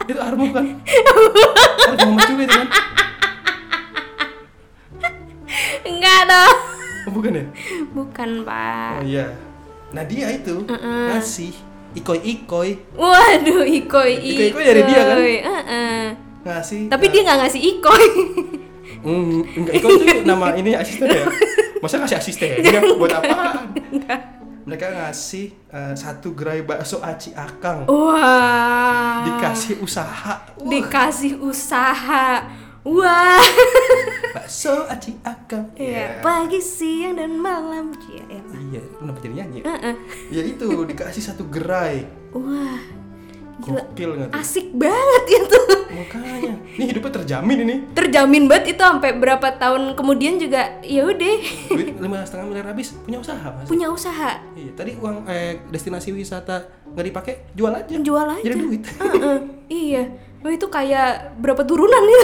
itu 0.11 0.19
Armo 0.19 0.51
kan? 0.51 0.67
Arif 1.87 1.99
Muhammad 2.03 2.27
juga 2.27 2.43
itu 2.43 2.55
kan? 2.59 2.69
Enggak 5.87 6.21
dong. 6.27 6.57
Oh, 7.07 7.13
bukan 7.15 7.33
ya? 7.39 7.45
Bukan, 7.95 8.31
Pak. 8.43 8.93
Oh 8.99 9.05
iya. 9.07 9.27
Nah 9.95 10.03
dia 10.03 10.35
itu 10.35 10.67
ngasih 10.67 11.55
ikoi-ikoi 11.95 12.99
Waduh, 12.99 13.63
Ikoy. 13.63 14.19
Ikoy-ikoy 14.19 14.65
dari 14.67 14.83
dia 14.83 15.01
kan? 15.07 15.17
Heeh. 15.23 16.03
ngasih. 16.43 16.91
Tapi 16.91 17.07
dia 17.15 17.23
nggak 17.23 17.39
ngasih 17.47 17.63
Ikoy. 17.63 18.05
Hmm, 19.05 19.45
enggak 19.45 19.75
itu 19.79 19.89
nama 20.25 20.57
ini 20.57 20.73
asisten 20.73 21.07
ya? 21.13 21.29
Masa 21.85 22.01
ngasih 22.01 22.17
asisten? 22.17 22.49
Ya, 22.65 22.81
buat 22.81 23.13
apaan? 23.13 23.77
Mereka 24.65 24.97
ngasih 24.97 25.53
eh, 25.69 25.93
satu 25.93 26.33
gerai 26.33 26.65
bakso 26.65 27.05
aci 27.05 27.37
akang. 27.37 27.85
Wah. 27.85 29.29
dikasih 29.29 29.85
usaha 29.85 30.49
Dikasih 30.57 31.37
usaha. 31.45 32.49
Wah. 32.85 33.45
Bakso 34.33 34.89
aci 34.89 35.21
akang. 35.21 35.69
Iya, 35.77 36.25
pagi, 36.25 36.65
siang 36.65 37.21
dan 37.21 37.37
malam. 37.37 37.93
Iya, 38.09 38.41
elah. 38.41 38.61
Iya, 38.73 38.81
kenapa 38.97 39.19
jadi 39.21 39.35
nyanyi? 39.45 39.59
Heeh. 39.65 39.95
Ya 40.33 40.43
itu 40.45 40.69
dikasih 40.89 41.21
satu 41.21 41.45
gerai. 41.53 42.09
Wah. 42.33 43.04
Gokil 43.61 44.11
nggak 44.19 44.29
tuh? 44.31 44.41
Asik 44.41 44.67
banget 44.75 45.25
itu. 45.31 45.61
Makanya, 45.95 46.55
ini 46.75 46.85
hidupnya 46.91 47.13
terjamin 47.23 47.59
ini. 47.63 47.77
Terjamin 47.95 48.51
banget 48.51 48.75
itu 48.75 48.83
sampai 48.83 49.15
berapa 49.15 49.47
tahun 49.55 49.95
kemudian 49.95 50.43
juga 50.43 50.83
ya 50.83 51.07
udah 51.07 51.35
Duit 51.71 51.95
lima 51.95 52.27
setengah 52.27 52.51
miliar 52.51 52.67
habis 52.67 52.99
punya 53.07 53.23
usaha 53.23 53.47
mas. 53.55 53.71
punya 53.71 53.87
usaha. 53.87 54.43
Iya, 54.59 54.71
tadi 54.75 54.99
uang 54.99 55.23
eh, 55.31 55.63
destinasi 55.71 56.11
wisata 56.11 56.67
nggak 56.91 57.07
dipakai 57.07 57.35
jual 57.55 57.71
aja. 57.71 57.95
Jual 57.95 58.27
aja. 58.27 58.43
Jadi 58.43 58.57
duit. 58.59 58.83
Heeh, 58.91 59.39
iya. 59.71 60.03
Wah 60.43 60.53
itu 60.53 60.67
kayak 60.67 61.39
berapa 61.39 61.63
turunan 61.63 62.03
ya. 62.05 62.23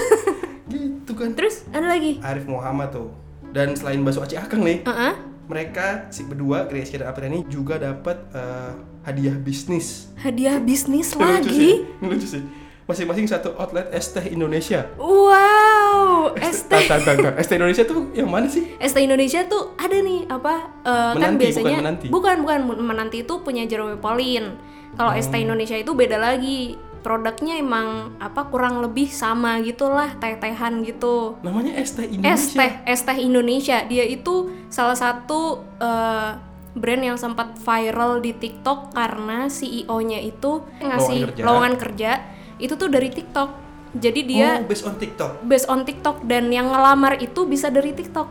gitu 0.70 1.12
kan. 1.14 1.32
Terus 1.38 1.62
ada 1.70 1.86
lagi. 1.88 2.18
Arif 2.20 2.50
Muhammad 2.50 2.90
tuh. 2.90 3.08
Dan 3.50 3.74
selain 3.74 3.98
bakso 4.02 4.22
aci 4.22 4.38
akang 4.38 4.62
nih, 4.62 4.86
Heeh. 4.86 5.12
Mereka 5.50 6.06
si 6.08 6.22
berdua 6.22 6.62
Gracia 6.64 7.02
dan 7.02 7.10
Apriani 7.10 7.42
juga 7.50 7.74
dapat 7.74 8.22
eh, 8.30 8.72
hadiah 9.02 9.34
bisnis. 9.34 10.14
Hadiah 10.14 10.62
bisnis 10.62 11.10
Lucu 11.10 11.18
sih, 11.18 11.26
lagi. 11.26 11.70
lucu 11.98 12.26
sih. 12.30 12.42
Masing-masing 12.86 13.26
satu 13.26 13.54
outlet 13.54 13.86
es 13.90 14.10
teh 14.10 14.30
Indonesia. 14.30 14.86
Wow. 14.98 16.34
Es 16.38 16.66
teh 16.66 17.54
Indonesia 17.54 17.82
tuh 17.82 18.10
yang 18.12 18.26
mana 18.26 18.46
sih? 18.46 18.66
ST 18.78 18.98
Indonesia 18.98 19.46
tuh 19.46 19.74
ada 19.74 19.94
nih 19.94 20.26
apa 20.26 20.54
eh, 20.82 21.12
kan 21.14 21.34
Menanti, 21.34 21.40
biasanya 21.40 21.66
bukan 21.70 21.82
menanti. 21.82 22.06
bukan 22.10 22.36
bukan 22.42 22.60
menanti 22.82 23.16
itu 23.22 23.34
punya 23.42 23.62
Jerome 23.66 23.98
Pauline. 23.98 24.54
Kalau 24.94 25.14
ST 25.14 25.30
Hmm. 25.32 25.44
Indonesia 25.46 25.78
itu 25.78 25.92
beda 25.94 26.18
lagi. 26.18 26.74
Produknya 27.00 27.56
emang 27.56 27.88
apa 28.16 28.44
kurang 28.44 28.80
lebih 28.80 29.08
sama 29.08 29.56
gitulah 29.58 30.12
teh-tehan 30.16 30.80
gitu. 30.82 31.40
Namanya 31.40 31.74
es 31.74 31.92
teh 31.92 32.04
Es 32.04 32.12
Indonesia. 32.12 32.56
teh 32.56 32.72
es 32.86 33.00
teh 33.02 33.18
Indonesia. 33.18 33.78
Dia 33.82 34.04
itu 34.04 34.34
salah 34.68 34.94
satu 34.94 35.40
eh, 35.76 36.30
brand 36.70 37.02
yang 37.02 37.16
sempat 37.16 37.56
viral 37.56 38.20
di 38.20 38.30
TikTok 38.30 38.92
karena 38.92 39.48
CEO-nya 39.48 40.20
itu 40.20 40.60
ngasih 40.78 41.18
kerja. 41.26 41.42
lowongan 41.42 41.74
kerja 41.76 42.10
itu 42.56 42.74
tuh 42.74 42.86
dari 42.86 43.08
TikTok. 43.08 43.50
Jadi 43.90 44.20
dia 44.22 44.48
Oh, 44.56 44.68
based 44.68 44.84
on 44.84 44.94
TikTok. 44.94 45.42
based 45.42 45.66
on 45.66 45.82
TikTok 45.82 46.22
dan 46.22 46.46
yang 46.48 46.68
ngelamar 46.68 47.18
itu 47.18 47.42
bisa 47.42 47.68
dari 47.68 47.90
TikTok. 47.90 48.28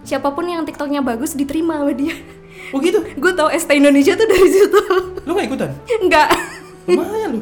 Siapa 0.00 0.28
pun 0.30 0.44
yang 0.44 0.60
TikToknya 0.62 1.00
bagus 1.00 1.32
diterima 1.32 1.78
sama 1.78 1.92
dia. 1.92 2.12
Oh 2.70 2.78
gitu. 2.78 3.00
Gue 3.14 3.32
tau 3.32 3.48
ST 3.48 3.70
Indonesia 3.70 4.12
tuh 4.12 4.26
dari 4.26 4.44
situ. 4.46 4.78
Lu 5.24 5.32
gak 5.32 5.46
ikutan? 5.46 5.70
Enggak. 5.98 6.28
Lumayan 6.84 7.28
lu. 7.32 7.40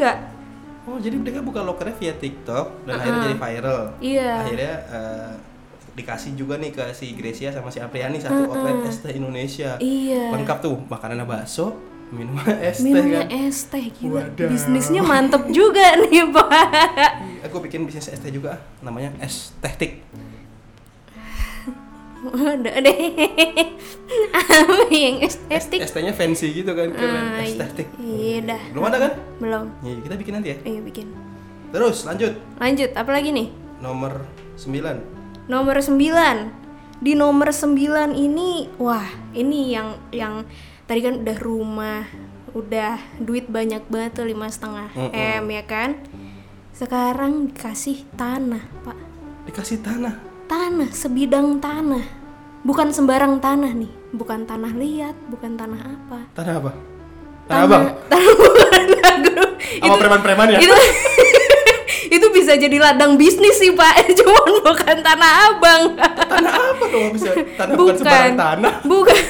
Enggak. 0.00 0.16
Oh, 0.88 0.96
jadi 0.96 1.12
mereka 1.20 1.44
buka 1.44 1.60
lokernya 1.60 1.92
via 2.00 2.14
TikTok 2.16 2.88
dan 2.88 2.96
akhirnya 2.96 3.20
jadi 3.28 3.36
viral. 3.36 3.82
Iya. 4.00 4.30
Akhirnya 4.40 4.74
eh, 4.88 5.32
dikasih 5.92 6.32
juga 6.34 6.56
nih 6.56 6.72
ke 6.72 6.84
si 6.96 7.12
Gracia 7.12 7.52
sama 7.52 7.68
si 7.68 7.84
Apriani 7.84 8.16
satu 8.16 8.48
outlet 8.48 8.88
es 8.88 9.04
teh 9.04 9.12
Indonesia. 9.12 9.76
Iya. 9.76 10.32
Lengkap 10.32 10.58
tuh, 10.64 10.80
makanannya 10.88 11.28
bakso, 11.28 11.76
minuman 12.08 12.48
es 12.64 12.80
teh 12.80 12.88
Minumnya 12.88 13.28
kan. 13.28 13.44
es 13.44 13.58
teh. 13.68 13.86
Wadaw. 14.00 14.48
Bisnisnya 14.48 15.02
mantep 15.04 15.52
juga 15.52 16.00
nih, 16.00 16.24
Pak. 16.32 16.48
Aku 17.52 17.60
bikin 17.60 17.84
bisnis 17.84 18.08
es 18.08 18.16
teh 18.16 18.32
juga, 18.32 18.56
namanya 18.80 19.12
es 19.20 19.52
teh 19.60 19.74
tik. 19.76 19.92
Udah 22.20 22.76
deh. 22.84 22.98
Apa 24.36 24.92
yang 24.92 25.24
Es, 25.24 25.40
estetik? 25.48 25.80
es 25.80 25.92
tehnya 25.94 26.12
fancy 26.12 26.52
gitu 26.52 26.76
kan, 26.76 26.92
keren. 26.92 27.16
Ah, 27.16 27.40
es 27.40 27.56
teh 27.56 27.68
tik. 27.80 27.88
Iya 27.96 28.38
dah. 28.44 28.62
Belum 28.76 28.84
ada 28.84 28.98
kan? 29.00 29.12
Belum. 29.40 29.66
Iya, 29.80 29.96
kita 30.04 30.14
bikin 30.20 30.32
nanti 30.36 30.48
ya. 30.52 30.56
Ayo 30.68 30.80
bikin. 30.84 31.06
Terus 31.70 32.02
lanjut 32.02 32.34
Lanjut, 32.58 32.90
apa 32.92 33.10
lagi 33.14 33.30
nih? 33.30 33.48
nomor 33.80 34.28
9. 34.60 35.48
Nomor 35.48 35.76
9. 35.80 37.00
Di 37.00 37.16
nomor 37.16 37.48
9 37.48 38.12
ini, 38.12 38.68
wah, 38.76 39.08
ini 39.32 39.72
yang 39.72 39.96
yang 40.12 40.44
tadi 40.84 41.00
kan 41.00 41.24
udah 41.24 41.36
rumah, 41.40 42.04
udah 42.52 43.00
duit 43.16 43.48
banyak 43.48 43.80
banget 43.88 44.20
tuh 44.20 44.28
lima 44.28 44.52
setengah 44.52 44.92
m 45.08 45.48
ya 45.48 45.64
kan. 45.64 45.96
Sekarang 46.76 47.48
dikasih 47.48 48.04
tanah, 48.20 48.60
Pak. 48.84 48.98
Dikasih 49.48 49.80
tanah. 49.80 50.29
Tanah, 50.50 50.90
sebidang 50.90 51.62
tanah. 51.62 52.02
Bukan 52.66 52.90
sembarang 52.90 53.38
tanah 53.38 53.70
nih, 53.70 53.86
bukan 54.10 54.42
tanah 54.42 54.74
liat, 54.74 55.14
bukan 55.30 55.54
tanah 55.54 55.78
apa. 55.78 56.26
Tanah 56.34 56.54
apa? 56.58 56.72
Tanah 57.46 57.62
abang. 57.70 57.84
Tanah 58.10 58.34
bukan. 58.34 58.82
Sama 59.78 59.94
preman-preman 59.94 60.50
ya? 60.50 60.58
Itu 60.58 60.74
itu 62.18 62.26
bisa 62.34 62.58
jadi 62.58 62.82
ladang 62.82 63.14
bisnis 63.14 63.62
sih 63.62 63.70
pak, 63.78 63.94
cuman 64.18 64.50
bukan 64.66 64.96
tanah 64.98 65.30
abang. 65.54 65.82
Tanah 66.02 66.52
apa 66.74 66.84
dong 66.90 67.14
bisa? 67.14 67.30
Tanah 67.54 67.74
bukan, 67.78 67.94
sembarang 67.94 68.34
tanah. 68.34 68.74
Bukan. 68.82 69.22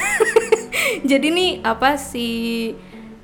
Jadi 1.05 1.27
nih 1.29 1.51
apa 1.61 2.01
si 2.01 2.29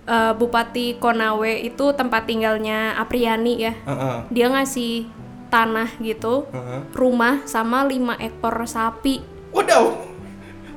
eh, 0.05 0.33
Bupati 0.37 1.01
Konawe 1.01 1.65
itu 1.65 1.85
tempat 1.97 2.29
tinggalnya 2.29 2.93
Apriani 2.93 3.53
ya. 3.57 3.73
Heeh. 3.73 4.17
Dia 4.29 4.53
ngasih 4.53 5.16
tanah 5.47 5.95
gitu, 5.97 6.47
Heeh. 6.49 6.79
rumah 6.93 7.43
sama 7.43 7.83
lima 7.83 8.15
ekor 8.17 8.63
sapi. 8.63 9.23
Wadaw. 9.51 9.85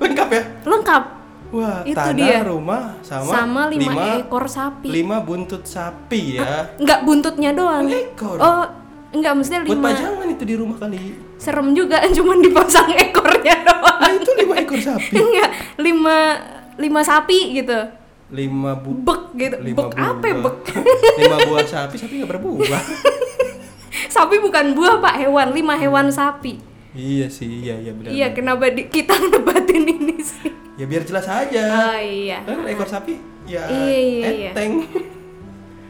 Lengkap 0.00 0.28
ya? 0.32 0.42
Lengkap 0.64 1.04
Wah, 1.50 1.82
Itu 1.82 1.98
tanah, 1.98 2.14
dia. 2.14 2.46
rumah 2.46 2.94
sama, 3.02 3.26
sama 3.26 3.62
lima, 3.66 4.22
ekor 4.22 4.46
sapi. 4.46 4.86
lima 4.86 5.18
buntut 5.18 5.66
sapi 5.66 6.38
ya. 6.38 6.78
Enggak 6.78 7.02
buntutnya 7.02 7.50
doang. 7.50 7.90
Ekor. 7.90 8.38
Oh, 8.38 8.62
enggak 9.10 9.34
Buat 9.34 9.66
lima. 9.66 9.90
pajangan 9.90 10.26
itu 10.30 10.44
di 10.46 10.54
rumah 10.54 10.78
kali. 10.78 10.98
Serem 11.42 11.74
juga 11.74 12.06
cuman 12.16 12.38
dipasang 12.38 12.94
ekornya 12.94 13.66
doang. 13.66 13.98
Nah, 13.98 14.12
itu 14.14 14.30
lima 14.38 14.54
ekor 14.62 14.78
sapi. 14.78 15.10
Enggak, 15.26 15.50
lima 15.82 16.16
lima 16.78 17.00
sapi 17.02 17.38
gitu. 17.58 17.78
Lima 18.30 18.78
bu 18.78 18.94
Bek 18.94 19.22
gitu. 19.34 19.56
lima 19.58 19.78
Bek 19.82 19.90
apa 19.98 20.24
ya, 20.30 20.34
bek? 20.38 20.56
lima 21.18 21.36
buah 21.50 21.66
sapi, 21.66 21.94
sapi 21.98 22.22
nggak 22.22 22.30
berbuah. 22.30 22.82
Sapi 24.10 24.36
bukan 24.38 24.74
buah, 24.74 24.98
Pak, 24.98 25.14
hewan. 25.18 25.48
Lima 25.50 25.74
hewan 25.74 26.10
sapi. 26.10 26.58
iya 26.90 27.26
sih, 27.26 27.46
iya 27.62 27.78
iya 27.78 27.94
benar. 27.94 28.10
Iya, 28.10 28.26
kenapa 28.30 28.66
di- 28.68 28.86
kita 28.86 29.14
ngebatin 29.24 29.84
ini 29.84 30.18
sih? 30.18 30.50
Ya 30.74 30.84
biar 30.84 31.02
jelas 31.02 31.24
aja. 31.24 31.62
Oh 31.86 31.96
iya. 31.96 32.42
Kan 32.42 32.66
ekor 32.66 32.84
sapi 32.84 33.14
ya 33.44 33.62
Iya, 33.64 33.96
iya, 33.96 34.28
iya. 34.28 34.50
enteng. 34.50 34.72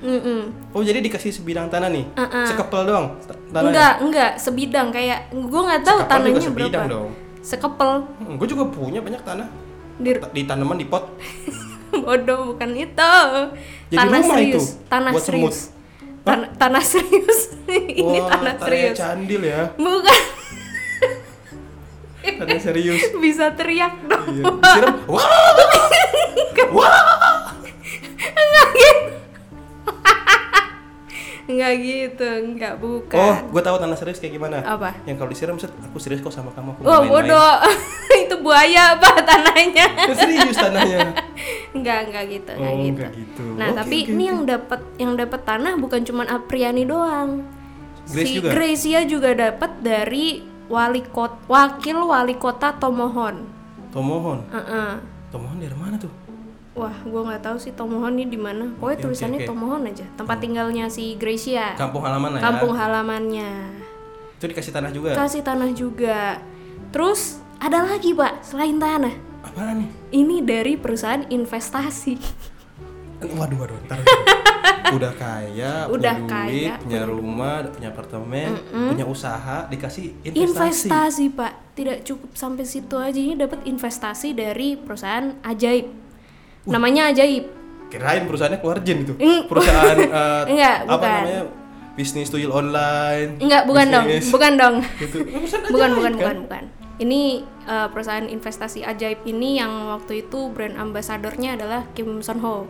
Mm-mm. 0.01 0.73
Oh, 0.73 0.81
jadi 0.81 0.99
dikasih 0.99 1.29
sebidang 1.31 1.69
tanah 1.69 1.89
nih. 1.89 2.05
Uh-uh. 2.11 2.47
Sekepel 2.47 2.85
doang 2.85 3.07
tanahnya. 3.51 3.69
Enggak, 3.69 3.95
enggak, 4.01 4.31
sebidang 4.37 4.89
kayak 4.89 5.29
gue 5.31 5.61
nggak 5.61 5.83
tahu 5.83 5.99
Sekepel 5.99 6.09
juga 6.09 6.21
tanahnya 6.27 6.41
sebidang 6.43 6.71
berapa. 6.83 6.89
dong. 6.91 7.09
Sekepel. 7.41 7.91
gue 8.37 8.49
juga 8.49 8.65
punya 8.67 9.01
banyak 9.01 9.21
tanah. 9.21 9.49
Di, 9.97 10.11
Di 10.17 10.43
tanaman 10.45 10.77
di 10.77 10.85
pot. 10.85 11.05
bodoh 11.93 12.55
bukan 12.55 12.71
itu. 12.73 13.13
Jadi 13.89 13.97
tanah 13.99 14.19
rumah 14.19 14.37
serius, 14.39 14.65
itu, 14.67 14.89
tanah 14.89 15.11
buat 15.11 15.23
serius. 15.23 15.59
Tan- 16.21 16.51
tanah 16.57 16.85
serius. 16.85 17.57
ini 18.01 18.19
Wah, 18.21 18.29
tanah 18.29 18.55
serius. 18.61 18.97
candil 18.97 19.43
ya. 19.43 19.73
Bukan. 19.75 20.21
Tanah 22.21 22.61
serius. 22.61 23.01
Bisa 23.25 23.53
teriak 23.57 23.95
dong. 24.05 24.25
Iya. 24.29 24.45
Disiram. 24.53 24.97
Wah. 25.09 25.25
Wah. 26.77 27.01
Enggak 31.51 31.83
gitu, 31.83 32.23
enggak 32.47 32.79
bukan. 32.79 33.19
Oh, 33.19 33.37
gue 33.51 33.59
tahu 33.59 33.75
tanah 33.83 33.99
serius 33.99 34.23
kayak 34.23 34.39
gimana. 34.39 34.63
Apa? 34.63 34.95
Yang 35.03 35.19
kalau 35.19 35.31
disiram 35.35 35.59
set, 35.59 35.75
aku 35.83 35.99
serius 35.99 36.23
kok 36.23 36.31
sama 36.31 36.55
kamu. 36.55 36.79
Aku 36.79 36.87
main-main. 36.87 37.11
bodoh. 37.11 37.55
itu 38.23 38.37
buaya 38.39 38.95
apa 38.95 39.19
tanahnya? 39.19 39.87
Serius 40.15 40.55
tanahnya. 40.55 41.11
Enggak, 41.71 41.99
enggak 42.11 42.25
gitu, 42.29 42.51
enggak 42.57 42.73
Oh, 42.73 42.77
gitu. 42.79 42.91
enggak 42.91 43.13
gitu. 43.15 43.45
Nah, 43.55 43.69
Oke, 43.71 43.77
tapi 43.79 43.97
oke, 44.03 44.11
ini 44.11 44.25
yang 44.27 44.41
dapat 44.45 44.81
yang 44.99 45.13
dapat 45.15 45.41
tanah 45.47 45.73
bukan 45.79 46.01
cuma 46.03 46.23
Apriani 46.27 46.85
doang. 46.85 47.31
Grace 48.11 48.27
si 48.27 48.35
juga? 48.43 48.49
Gracia 48.51 49.01
juga 49.07 49.31
dapat 49.33 49.71
dari 49.79 50.43
wali 50.67 51.03
kota, 51.07 51.39
wakil 51.47 51.99
wali 52.07 52.35
kota 52.35 52.75
Tomohon. 52.75 53.37
Tomohon. 53.95 54.39
Heeh. 54.51 54.91
Tomohon 55.31 55.59
dari 55.63 55.77
mana 55.79 55.95
tuh? 55.95 56.11
Wah, 56.75 56.95
gua 57.07 57.23
nggak 57.27 57.43
tahu 57.43 57.57
sih 57.59 57.75
Tomohon 57.75 58.15
ini 58.19 58.31
di 58.31 58.39
mana. 58.39 58.67
Pokoknya 58.79 58.99
Oke, 58.99 59.05
tulisannya 59.07 59.39
oke, 59.39 59.47
oke. 59.47 59.51
Tomohon 59.51 59.83
aja. 59.91 60.07
Tempat 60.19 60.37
tinggalnya 60.43 60.85
si 60.91 61.15
Gracia. 61.19 61.75
Kampung 61.79 62.03
halaman 62.03 62.35
lah 62.35 62.39
ya. 62.39 62.45
Kampung 62.47 62.73
halamannya. 62.75 63.51
Itu 64.39 64.45
dikasih 64.49 64.73
tanah 64.75 64.91
juga. 64.91 65.11
Kasih 65.15 65.43
tanah 65.47 65.71
juga. 65.75 66.41
Terus 66.91 67.39
ada 67.63 67.87
lagi, 67.87 68.11
Pak, 68.17 68.43
selain 68.43 68.79
tanah. 68.81 69.30
Apaan 69.41 69.85
nih? 69.85 69.89
Ini 70.13 70.37
dari 70.45 70.75
perusahaan 70.77 71.25
investasi. 71.25 72.15
Waduh, 73.21 73.57
waduh, 73.61 73.77
ntar. 73.89 74.01
udah 74.97 75.13
kaya, 75.15 75.87
Udah 75.87 76.19
punya 76.19 76.41
duit, 76.51 76.67
kaya, 76.67 76.83
punya 76.83 77.03
rumah, 77.07 77.63
punya 77.69 77.89
apartemen, 77.93 78.51
punya 78.71 79.05
usaha, 79.07 79.69
dikasih 79.71 80.19
investasi. 80.25 80.41
Investasi, 80.91 81.25
Pak. 81.31 81.53
Tidak 81.77 81.99
cukup 82.03 82.31
sampai 82.35 82.65
situ 82.67 82.97
aja. 82.97 83.15
Ini 83.15 83.39
dapat 83.39 83.65
investasi 83.65 84.35
dari 84.35 84.75
perusahaan 84.75 85.37
ajaib. 85.41 85.87
Namanya 86.67 87.13
ajaib. 87.13 87.45
Kirain 87.91 88.23
perusahaannya 88.25 88.59
keluar 88.59 88.79
jin 88.83 89.03
itu. 89.03 89.15
Eng- 89.19 89.47
Perusahaan 89.51 89.99
eh, 89.99 90.43
Enggak, 90.47 90.77
apa 90.85 90.95
bukan. 90.95 91.11
namanya? 91.23 91.43
bisnis 91.91 92.31
tuyul 92.31 92.53
online. 92.55 93.37
Enggak, 93.43 93.63
bukan 93.67 93.87
dong, 93.91 94.07
bisnis 94.09 94.31
bukan 94.31 94.53
dong. 94.57 94.75
Gitu. 94.97 95.17
Nah, 95.21 95.39
perusahaan 95.43 95.65
bukan 95.69 95.91
ajaib, 95.91 95.97
bukan 95.99 96.13
kan? 96.15 96.17
bukan 96.17 96.37
bukan 96.47 96.65
ini 97.01 97.41
uh, 97.65 97.89
perusahaan 97.89 98.23
investasi 98.23 98.85
ajaib 98.85 99.25
ini 99.25 99.57
yang 99.57 99.89
waktu 99.89 100.23
itu 100.23 100.53
brand 100.53 100.77
ambasadornya 100.77 101.57
adalah 101.57 101.89
Kim 101.93 102.21
Son 102.21 102.39
Ho. 102.39 102.69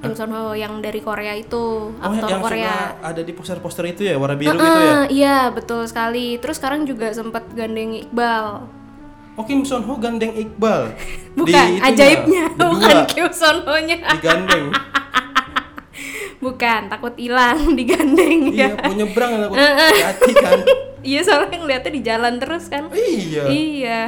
Kim 0.00 0.16
Son 0.16 0.32
Ho 0.32 0.52
yang 0.52 0.80
dari 0.80 0.98
Korea 0.98 1.36
itu 1.36 1.92
Oh, 1.92 2.02
aktor 2.02 2.26
yang 2.26 2.42
Korea. 2.42 2.98
ada 2.98 3.20
di 3.20 3.30
poster-poster 3.30 3.84
itu 3.86 4.02
ya, 4.04 4.18
warna 4.18 4.34
biru 4.34 4.52
Ah, 4.52 4.58
gitu 4.58 4.80
ya. 4.80 4.94
iya 5.08 5.36
betul 5.48 5.86
sekali. 5.86 6.40
Terus 6.40 6.58
sekarang 6.58 6.82
juga 6.82 7.12
sempat 7.12 7.46
gandeng 7.52 7.94
Iqbal. 8.00 8.64
Oh, 9.38 9.44
Kim 9.46 9.62
Son 9.62 9.86
Ho 9.86 9.94
gandeng 9.96 10.34
Iqbal. 10.34 10.90
bukan 11.38 11.68
Di 11.70 11.78
ajaibnya 11.78 12.50
berdua, 12.50 12.70
bukan 12.74 12.96
Kim 13.06 13.28
Son 13.30 13.56
Ho 13.62 13.74
nya 13.78 13.96
digandeng. 14.02 14.66
bukan 16.40 16.88
takut 16.88 17.12
hilang 17.20 17.76
digandeng 17.76 18.48
iya, 18.48 18.72
ya 18.72 18.88
mau 18.88 18.96
nyebrang 18.96 19.44
aku 19.44 19.54
hati 20.00 20.32
kan. 20.32 20.58
iya 21.00 21.20
soalnya 21.24 21.56
ngeliatnya 21.56 21.92
di 21.92 22.02
jalan 22.02 22.34
terus 22.38 22.68
kan 22.68 22.88
Iya. 22.92 23.42
iya 23.48 24.00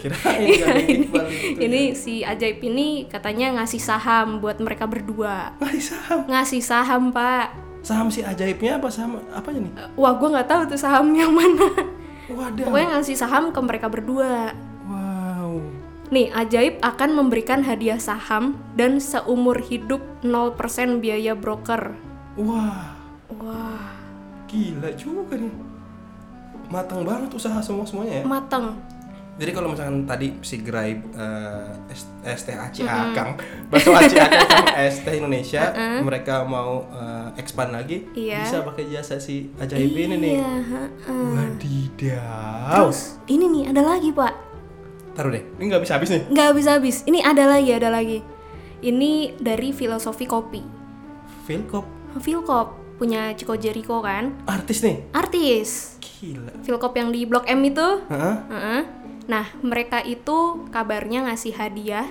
Kirain 0.00 0.48
Iya, 0.48 0.66
ini, 0.80 0.94
itu. 1.04 1.20
ini 1.60 1.82
si 1.92 2.14
ajaib 2.24 2.58
ini 2.64 3.04
katanya 3.06 3.60
ngasih 3.60 3.80
saham 3.80 4.40
buat 4.40 4.56
mereka 4.58 4.88
berdua. 4.88 5.52
Ngasih 5.60 5.82
saham. 5.84 6.18
Ngasih 6.24 6.62
saham 6.64 7.02
pak. 7.12 7.46
Saham 7.84 8.08
si 8.08 8.24
ajaibnya 8.24 8.80
apa 8.80 8.88
saham 8.88 9.20
apanya 9.32 9.68
nih? 9.68 9.72
Eh, 9.76 9.88
Wah 10.00 10.16
gue 10.16 10.28
nggak 10.28 10.48
tahu 10.48 10.62
tuh 10.72 10.80
saham 10.80 11.12
yang 11.12 11.32
mana. 11.32 11.68
Wadah. 12.32 12.64
Pokoknya 12.64 12.88
ngasih 12.96 13.16
saham 13.16 13.52
ke 13.52 13.60
mereka 13.60 13.92
berdua. 13.92 14.56
Wow. 14.88 15.60
Nih 16.08 16.32
ajaib 16.32 16.80
akan 16.80 17.10
memberikan 17.14 17.60
hadiah 17.62 18.00
saham 18.00 18.56
dan 18.74 18.98
seumur 19.04 19.60
hidup 19.60 20.00
0% 20.24 20.56
biaya 21.04 21.36
broker. 21.36 21.92
Wah, 22.40 22.96
Wah 23.36 23.84
gila 24.50 24.90
juga 24.98 25.38
nih. 25.38 25.54
Matang 26.70 27.02
banget 27.02 27.30
usaha 27.34 27.58
semua 27.58 27.82
semuanya 27.82 28.22
ya. 28.22 28.24
mateng. 28.24 28.78
Jadi 29.34 29.56
kalau 29.56 29.72
misalkan 29.72 30.04
tadi 30.04 30.36
si 30.44 30.60
Graib 30.60 31.00
uh, 31.16 31.72
STHC 32.20 32.84
Akang, 32.84 33.40
bakso 33.72 33.88
HC 33.90 34.20
Akang 34.20 34.68
ST 34.92 35.06
Indonesia, 35.10 35.72
mereka 36.04 36.44
mau 36.44 36.84
uh, 36.86 37.32
expand 37.34 37.72
lagi, 37.72 38.04
Iya. 38.12 38.44
bisa 38.44 38.60
pakai 38.60 38.92
jasa 38.92 39.16
si 39.16 39.48
ajaib 39.56 39.96
ini 39.96 40.16
nih. 40.20 40.34
Iya. 40.36 40.52
heeh. 40.60 41.28
Wadidaw. 41.32 42.84
Terus 42.92 43.16
ini 43.26 43.44
nih 43.48 43.64
ada 43.72 43.80
lagi 43.80 44.12
pak. 44.12 44.32
Taruh 45.16 45.32
deh, 45.32 45.44
ini 45.56 45.64
nggak 45.66 45.82
bisa 45.82 45.96
habis 45.96 46.12
nih. 46.12 46.22
Nggak 46.28 46.46
habis 46.52 46.66
habis. 46.68 46.96
Ini 47.02 47.18
ada 47.24 47.44
lagi 47.48 47.70
ada 47.72 47.88
lagi. 47.88 48.20
Ini 48.78 49.40
dari 49.40 49.72
filosofi 49.72 50.28
kopi. 50.28 50.60
Philcop 51.48 51.88
Philcop 52.20 52.76
punya 53.00 53.32
Chico 53.32 53.56
Jericho 53.56 54.04
kan, 54.04 54.36
artis 54.44 54.84
nih. 54.84 55.08
artis. 55.16 55.96
Gila. 56.20 56.52
Philcop 56.60 56.92
yang 57.00 57.08
di 57.08 57.24
Blok 57.24 57.48
M 57.48 57.64
itu. 57.64 58.04
Heeh. 58.12 58.36
Heeh. 58.52 58.80
Nah, 59.24 59.48
mereka 59.64 60.04
itu 60.04 60.68
kabarnya 60.68 61.24
ngasih 61.24 61.56
hadiah 61.56 62.04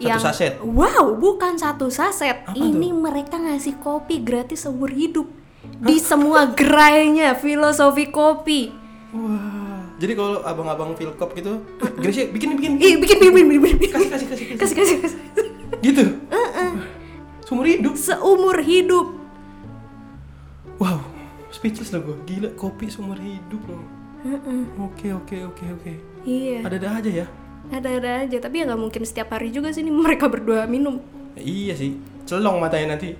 Satu 0.00 0.18
saset? 0.24 0.52
Wow, 0.64 1.14
bukan 1.20 1.60
satu 1.60 1.92
saset. 1.92 2.42
Apa 2.42 2.56
Ini 2.56 2.90
mereka 2.90 3.36
ngasih 3.36 3.78
kopi 3.84 4.24
gratis 4.24 4.64
seumur 4.64 4.88
hidup 4.90 5.28
di 5.60 6.00
semua 6.00 6.48
gerainya 6.56 7.36
filosofi 7.36 8.08
kopi. 8.08 8.72
Wah. 9.12 9.84
Jadi 10.00 10.16
kalau 10.16 10.40
abang-abang 10.40 10.96
Philcop 10.96 11.36
gitu, 11.36 11.60
Gracia 12.00 12.32
bikin 12.32 12.56
bikin. 12.56 12.80
Ih, 12.80 12.96
bikin 12.96 13.20
bikin 13.20 13.34
bikin 13.36 13.76
bikin. 13.76 13.92
Kasih 13.92 14.08
kasih 14.08 14.26
kasih. 14.32 14.46
kasih. 14.56 14.56
Kasih 14.56 14.76
kasih 14.80 14.96
kasih. 15.04 15.48
Gitu. 15.84 16.04
Seumur 17.44 17.66
hidup. 17.68 17.92
Seumur 18.00 18.56
hidup. 18.64 19.19
Speechless 21.50 21.90
lah 21.90 22.00
gue. 22.02 22.16
Gila, 22.26 22.48
kopi 22.54 22.86
seumur 22.86 23.18
hidup 23.18 23.62
loh. 23.66 23.82
Oke, 24.78 25.10
oke, 25.10 25.36
oke, 25.50 25.64
oke. 25.80 25.92
Iya. 26.22 26.62
Ada-ada 26.62 26.88
aja 27.02 27.10
ya. 27.24 27.26
Ada-ada 27.70 28.10
aja, 28.26 28.36
tapi 28.38 28.62
ya 28.62 28.64
nggak 28.66 28.80
mungkin 28.80 29.02
setiap 29.06 29.34
hari 29.34 29.50
juga 29.54 29.70
sih 29.70 29.82
nih 29.86 29.94
mereka 29.94 30.26
berdua 30.26 30.66
minum. 30.66 30.98
Ya, 31.38 31.42
iya 31.42 31.74
sih, 31.78 31.96
celong 32.26 32.58
matanya 32.58 32.96
nanti. 32.96 33.14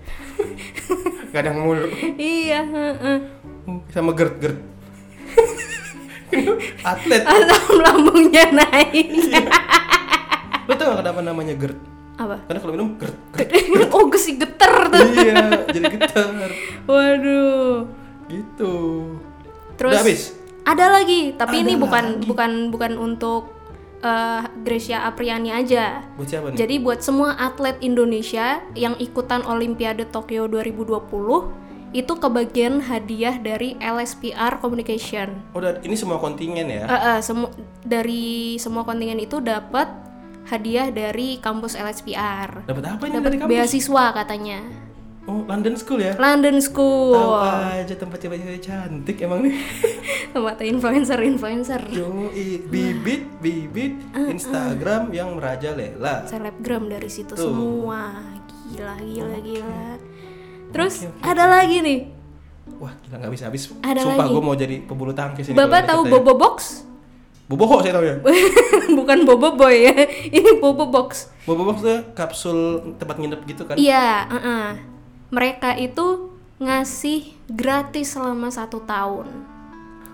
Kadang 1.34 1.62
mulu. 1.62 1.86
Iya, 2.18 2.66
heeh. 2.66 3.18
Oh, 3.70 3.78
Sama 3.94 4.12
gerd 4.12 4.36
gerd. 4.42 4.58
Atlet. 6.86 7.22
Asam 7.26 7.78
lambungnya 7.82 8.44
naik. 8.54 9.08
Lo 10.70 10.72
tau 10.78 10.94
gak 10.94 11.02
kenapa 11.02 11.20
namanya 11.22 11.54
gerd? 11.58 11.78
Apa? 12.20 12.36
Karena 12.46 12.58
kalau 12.62 12.72
minum 12.76 12.88
gerd. 13.00 13.16
gerd. 13.34 13.50
oh, 13.94 14.04
gesi 14.12 14.38
geter 14.38 14.74
tuh. 14.92 15.04
iya, 15.16 15.34
jadi 15.72 15.86
getar. 15.90 16.50
Waduh. 16.86 17.99
Gitu. 18.30 18.74
Terus 19.74 19.90
Udah 19.90 20.00
habis? 20.00 20.22
ada 20.62 20.86
lagi, 20.88 21.34
tapi 21.34 21.56
Ada 21.56 21.62
ini 21.62 21.74
bukan 21.74 22.04
lagi. 22.14 22.26
bukan 22.26 22.50
bukan 22.70 22.92
untuk 22.94 23.42
eh, 23.98 24.42
Gracia 24.58 25.02
Apriani 25.02 25.50
aja. 25.50 26.06
Buat 26.14 26.28
siapa 26.28 26.46
nih? 26.48 26.56
Jadi 26.56 26.74
buat 26.78 27.00
semua 27.00 27.34
atlet 27.34 27.76
Indonesia 27.80 28.46
yang 28.72 28.94
ikutan 28.96 29.42
Olimpiade 29.42 30.06
Tokyo 30.06 30.46
2020 30.46 31.58
itu 31.90 32.12
kebagian 32.14 32.78
hadiah 32.80 33.34
dari 33.36 33.74
LSPR 33.76 34.62
Communication. 34.62 35.42
Udah, 35.50 35.82
ini 35.82 35.92
semua 35.92 36.16
kontingen 36.16 36.64
ya. 36.64 36.86
Eh, 36.86 36.94
eh, 37.08 37.20
semu- 37.20 37.50
dari 37.82 38.54
semua 38.56 38.86
kontingen 38.86 39.18
itu 39.18 39.42
dapat 39.42 39.90
hadiah 40.46 40.86
dari 40.88 41.36
kampus 41.36 41.74
LSPR. 41.74 42.62
Dapat 42.62 42.84
apa 42.86 43.02
ini 43.04 43.14
Dapat 43.16 43.26
dari 43.26 43.36
kamu? 43.38 43.48
beasiswa 43.50 44.04
katanya. 44.14 44.58
Oh, 45.30 45.46
London 45.46 45.78
School 45.78 46.02
ya? 46.02 46.18
London 46.18 46.58
School. 46.58 47.14
Tahu 47.14 47.34
aja 47.38 47.94
tempat 47.94 48.18
cewek-cewek 48.18 48.58
cantik 48.58 49.16
emang 49.22 49.46
nih. 49.46 49.54
Tempat 50.34 50.58
influencer-influencer. 50.60 51.86
Yoi, 51.86 52.66
bibit, 52.66 53.30
bibit, 53.38 53.94
Instagram 54.10 55.10
yang 55.10 55.38
merajalela. 55.38 56.26
selebgram 56.26 56.86
dari 56.86 57.06
situ 57.06 57.30
Tuh. 57.30 57.46
semua 57.46 58.18
gila 58.70 58.94
gila 59.02 59.38
gila 59.42 59.82
terus 60.70 61.02
ada 61.20 61.50
lagi 61.50 61.82
nih 61.82 62.00
Wah, 62.78 62.94
gila 63.02 63.18
nggak 63.18 63.32
bisa 63.34 63.44
habis. 63.46 63.66
Ada 63.82 64.06
Sumpah 64.06 64.26
gue 64.30 64.40
mau 64.40 64.54
jadi 64.54 64.76
pebulu 64.80 65.10
tangkis 65.10 65.50
ini. 65.50 65.58
bapak 65.58 65.84
tahu 65.84 66.06
bobo 66.06 66.38
box 66.38 66.58
ya. 66.78 66.86
Boboho 67.50 67.82
saya 67.82 67.98
tahu 67.98 68.04
ya. 68.06 68.16
bukan 68.98 69.18
bobo 69.26 69.58
boy 69.58 69.74
ya 69.74 69.94
ini 70.38 70.62
bobo 70.62 70.86
box 70.86 71.34
Bobo 71.42 71.66
box 71.66 71.82
tuh 71.82 71.98
kapsul 72.14 72.58
tempat 72.94 73.18
nginep 73.18 73.40
gitu 73.44 73.66
kan? 73.66 73.74
iya 73.74 74.22
uh-uh. 74.30 74.66
Mereka 75.30 75.72
itu 75.72 76.30
ngasih 76.58 77.22
gratis 77.46 78.12
selama 78.12 78.50
satu 78.50 78.82
tahun 78.82 79.26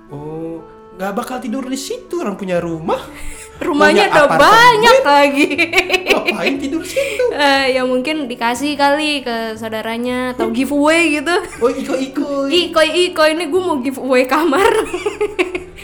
Oh, 0.07 0.63
nggak 0.95 1.13
bakal 1.13 1.37
tidur 1.37 1.65
di 1.65 1.75
situ 1.75 2.15
orang 2.17 2.37
punya 2.37 2.57
rumah. 2.57 3.01
rumahnya 3.59 4.07
Punya 4.07 4.23
apartemen. 4.23 4.45
banyak 4.45 4.99
lagi 5.03 5.49
Ngapain 6.13 6.55
tidur 6.57 6.85
situ? 6.85 7.25
Eh, 7.33 7.73
ya 7.73 7.83
mungkin 7.83 8.29
dikasih 8.29 8.77
kali 8.77 9.21
ke 9.21 9.57
saudaranya 9.57 10.31
atau 10.31 10.53
giveaway 10.53 11.17
gitu 11.17 11.33
Oh, 11.59 11.67
iko 11.67 11.97
iko. 12.07 12.29
Iko 12.47 12.81
Iko 12.85 13.23
ini 13.27 13.45
gue 13.49 13.59
mau 13.59 13.81
giveaway 13.81 14.25
kamar 14.25 14.69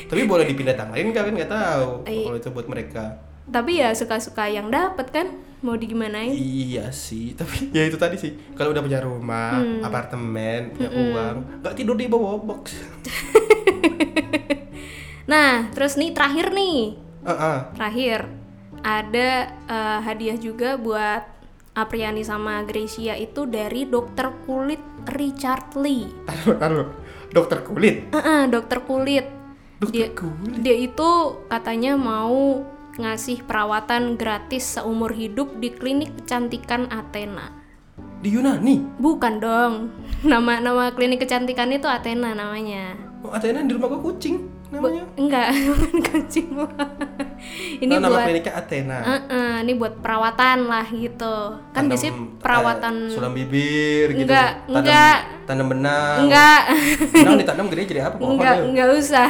Tapi 0.04 0.20
boleh 0.22 0.44
dipindah 0.44 0.76
tanganin 0.76 1.10
kan 1.10 1.24
nggak 1.26 1.48
tahu 1.48 2.04
Iya. 2.04 2.22
kalau 2.22 2.36
itu 2.36 2.48
buat 2.52 2.68
mereka. 2.68 3.04
Tapi 3.44 3.78
ya 3.78 3.90
suka-suka 3.92 4.46
yang 4.46 4.68
dapat 4.68 5.08
kan 5.08 5.26
mau 5.58 5.74
digimanain 5.74 6.30
Iya 6.30 6.90
sih, 6.90 7.32
tapi 7.32 7.66
ya 7.76 7.82
itu 7.82 7.94
tadi 7.94 8.14
sih. 8.16 8.34
Kalau 8.52 8.70
udah 8.70 8.82
punya 8.82 8.98
rumah, 8.98 9.56
Hmm. 9.56 9.80
apartemen, 9.80 10.70
punya 10.72 10.90
uang, 10.90 11.36
nggak 11.60 11.74
tidur 11.74 11.94
di 11.94 12.06
bawah 12.06 12.36
box. 12.36 12.74
nah 15.22 15.70
terus 15.70 15.94
nih 15.94 16.10
terakhir 16.10 16.50
nih 16.50 16.98
Heeh. 17.22 17.58
terakhir 17.72 18.26
ada 18.82 19.30
eh, 19.64 19.98
hadiah 20.02 20.34
juga 20.34 20.74
buat 20.74 21.22
Apriani 21.72 22.20
sama 22.20 22.60
Gracia 22.62 23.16
itu 23.16 23.46
dari 23.46 23.86
dokter 23.86 24.28
kulit 24.44 24.82
Richard 25.08 25.72
Lee 25.74 26.04
Taruh, 26.28 26.56
taruh. 26.58 26.88
Dokter 27.32 27.64
kulit. 27.64 28.12
Eh, 28.12 28.18
eh, 28.18 28.42
dokter 28.44 28.82
kulit 28.82 29.24
Dokter 29.80 29.94
dia, 29.94 30.08
kulit. 30.12 30.52
dia 30.60 30.76
itu 30.76 31.10
katanya 31.48 31.96
mau 31.96 32.60
ngasih 33.00 33.40
perawatan 33.48 34.20
gratis 34.20 34.76
seumur 34.76 35.16
hidup 35.16 35.56
di 35.56 35.72
klinik 35.72 36.12
kecantikan 36.20 36.92
Athena. 36.92 37.48
Di 38.20 38.28
Yunani. 38.30 38.84
bukan 39.00 39.40
dong. 39.40 39.74
Nama 40.22 40.60
nama 40.60 40.92
klinik 40.92 41.24
kecantikan 41.24 41.72
itu 41.72 41.88
Athena 41.88 42.36
namanya. 42.36 42.94
Oh, 43.24 43.32
Athena 43.32 43.64
di 43.64 43.72
rumah 43.72 43.90
gua 43.90 44.00
kucing 44.12 44.51
namanya. 44.72 45.04
enggak 45.20 45.46
bukan 45.68 46.00
kucing 46.00 46.48
ini 47.84 47.92
nama 47.92 48.08
buat 48.08 48.24
kliniknya 48.24 48.52
Athena. 48.56 48.98
Heeh, 49.04 49.52
ini 49.66 49.72
buat 49.76 50.00
perawatan 50.00 50.58
lah 50.70 50.86
gitu. 50.88 51.36
Kan 51.76 51.84
Tanam, 51.84 51.90
biasanya 51.92 52.12
perawatan 52.40 52.94
eh, 53.04 53.12
sulam 53.12 53.32
bibir 53.36 54.06
gitu. 54.16 54.32
Enggak, 54.32 54.50
Tanam, 54.64 54.80
enggak. 54.80 55.18
Tanam 55.42 55.66
benang. 55.68 56.18
enggak 56.24 56.62
Benang 57.12 57.36
ditanam 57.36 57.66
gede 57.68 57.82
jadi 57.92 58.00
apa? 58.08 58.16
Pohon 58.16 58.38
enggak 58.38 58.54
ya? 58.56 58.62
enggak 58.64 58.88
usah. 58.96 59.28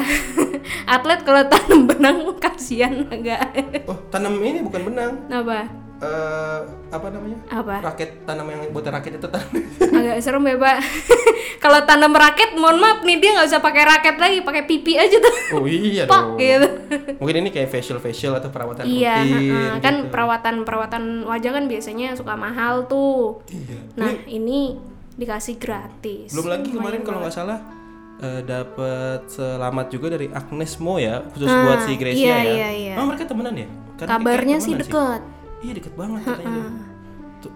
Atlet 0.94 1.20
kalau 1.26 1.42
tanam 1.50 1.80
benang 1.90 2.18
kasihan 2.38 2.92
enggak. 3.10 3.42
Oh, 3.90 3.98
tanam 4.12 4.38
ini 4.38 4.62
bukan 4.62 4.80
benang. 4.92 5.12
Apa? 5.26 5.66
Eh, 6.02 6.58
apa 6.90 7.06
namanya? 7.08 7.38
Apa? 7.48 7.74
Raket 7.84 8.10
tanam 8.22 8.46
yang 8.46 8.68
buat 8.68 8.82
raket 8.84 9.16
itu 9.16 9.26
tanam. 9.26 9.50
Agak 9.80 10.18
serem 10.18 10.42
ya, 10.44 10.56
Pak. 10.56 10.76
Kalau 11.62 11.78
tanam 11.82 12.10
raket, 12.10 12.52
mohon 12.52 12.76
maaf 12.76 13.00
nih 13.00 13.16
dia 13.16 13.30
nggak 13.32 13.46
usah 13.46 13.60
pakai 13.60 13.86
raket 13.86 14.16
lagi, 14.18 14.42
pakai 14.42 14.66
pipi 14.66 14.98
aja 14.98 15.14
tuh. 15.14 15.34
Oh 15.54 15.64
iya 15.64 16.02
Pak 16.10 16.22
dong. 16.26 16.36
gitu. 16.36 16.68
Mungkin 17.16 17.36
ini 17.38 17.50
kayak 17.50 17.70
facial 17.70 17.96
facial 17.96 18.34
atau 18.34 18.50
perawatan 18.50 18.82
Iya, 18.82 19.22
rutin. 19.22 19.30
heeh. 19.30 19.70
kan 19.78 19.94
gitu. 19.96 20.10
perawatan-perawatan 20.10 21.04
wajah 21.22 21.50
kan 21.52 21.64
biasanya 21.64 22.18
suka 22.18 22.34
mahal 22.34 22.84
tuh. 22.84 23.38
Iya. 23.46 23.78
Nah, 23.94 24.10
ini 24.26 24.74
dikasih 25.14 25.54
gratis. 25.56 26.34
Belum 26.34 26.50
lagi 26.50 26.68
kemarin 26.68 27.00
kalau 27.00 27.22
nggak 27.22 27.30
salah 27.32 27.62
eh, 28.18 28.42
dapat 28.42 29.28
selamat 29.28 29.86
juga 29.88 30.06
dari 30.10 30.26
Agnes 30.28 30.78
Mo 30.78 30.98
ya 30.98 31.22
khusus 31.30 31.46
Ah, 31.46 31.62
buat 31.62 31.78
si 31.86 31.94
Gracia 31.94 32.18
iya, 32.18 32.36
ya. 32.38 32.50
iya, 32.50 32.68
iya. 32.72 32.94
Oh 32.98 33.06
mereka 33.06 33.22
temenan 33.22 33.54
ya? 33.54 33.68
Karena 33.94 34.10
Kabarnya 34.12 34.56
sih 34.58 34.74
deket. 34.74 35.22
Iya 35.62 35.72
deket 35.72 35.94
banget 35.94 36.20
katanya. 36.28 36.64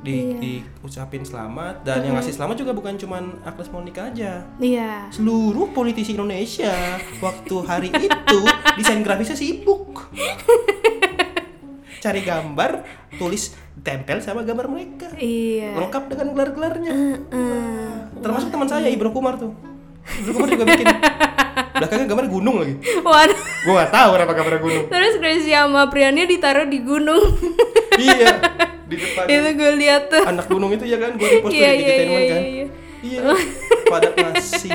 di 0.02 0.34
Iya. 0.34 0.38
diucapin 0.42 1.22
selamat 1.22 1.86
dan 1.86 2.02
yang 2.02 2.18
ngasih 2.18 2.34
selamat 2.34 2.58
juga 2.58 2.74
bukan 2.74 2.98
cuman 2.98 3.38
Agnes 3.42 3.70
Monica 3.70 4.02
aja. 4.04 4.42
Iya. 4.58 5.06
Seluruh 5.14 5.70
politisi 5.70 6.10
Indonesia 6.10 6.74
waktu 7.18 7.54
hari 7.62 7.94
itu 7.94 8.38
desain 8.74 9.02
grafisnya 9.02 9.38
sibuk. 9.38 10.10
Cari 12.02 12.18
gambar, 12.20 12.82
tulis 13.14 13.54
tempel 13.80 14.18
sama 14.18 14.42
gambar 14.42 14.66
mereka. 14.66 15.06
Iya. 15.14 15.78
Lengkap 15.78 16.10
dengan 16.10 16.34
gelar-gelarnya. 16.34 16.90
Heeh. 16.90 17.86
Termasuk 18.18 18.50
teman 18.50 18.66
saya 18.66 18.90
Ibnu 18.90 19.14
Kumar 19.14 19.38
tuh. 19.38 19.54
Ibnu 20.18 20.34
Kumar 20.34 20.48
juga 20.50 20.64
bikin. 20.66 20.86
Belakangnya 21.56 22.06
gambar 22.06 22.26
gunung 22.28 22.56
lagi. 22.60 22.74
Waduh. 23.00 23.40
Gue 23.64 23.72
gak 23.74 23.90
tahu 23.90 24.08
kenapa 24.12 24.32
gambar 24.32 24.54
gunung. 24.60 24.84
Terus 24.86 25.14
Gracia 25.16 25.64
sama 25.64 25.88
Priannya 25.88 26.24
ditaruh 26.24 26.68
di 26.68 26.78
gunung. 26.80 27.24
iya. 27.96 28.36
Di 28.86 28.96
depan 29.02 29.24
itu 29.26 29.50
gue 29.56 29.70
lihat 29.80 30.02
tuh. 30.06 30.22
anak 30.22 30.46
gunung 30.46 30.70
itu 30.70 30.84
ya 30.84 30.96
kan 30.96 31.16
gue 31.16 31.26
repost 31.26 31.50
tuh 31.50 31.58
Iya, 31.58 31.68
di 31.68 31.74
iya, 31.74 31.80
Entertainment 31.80 32.20
iya, 32.20 32.30
kan. 32.30 32.42
iya. 32.44 32.66
Iya. 33.02 33.20
Pada 33.92 34.08
ngasih 34.12 34.72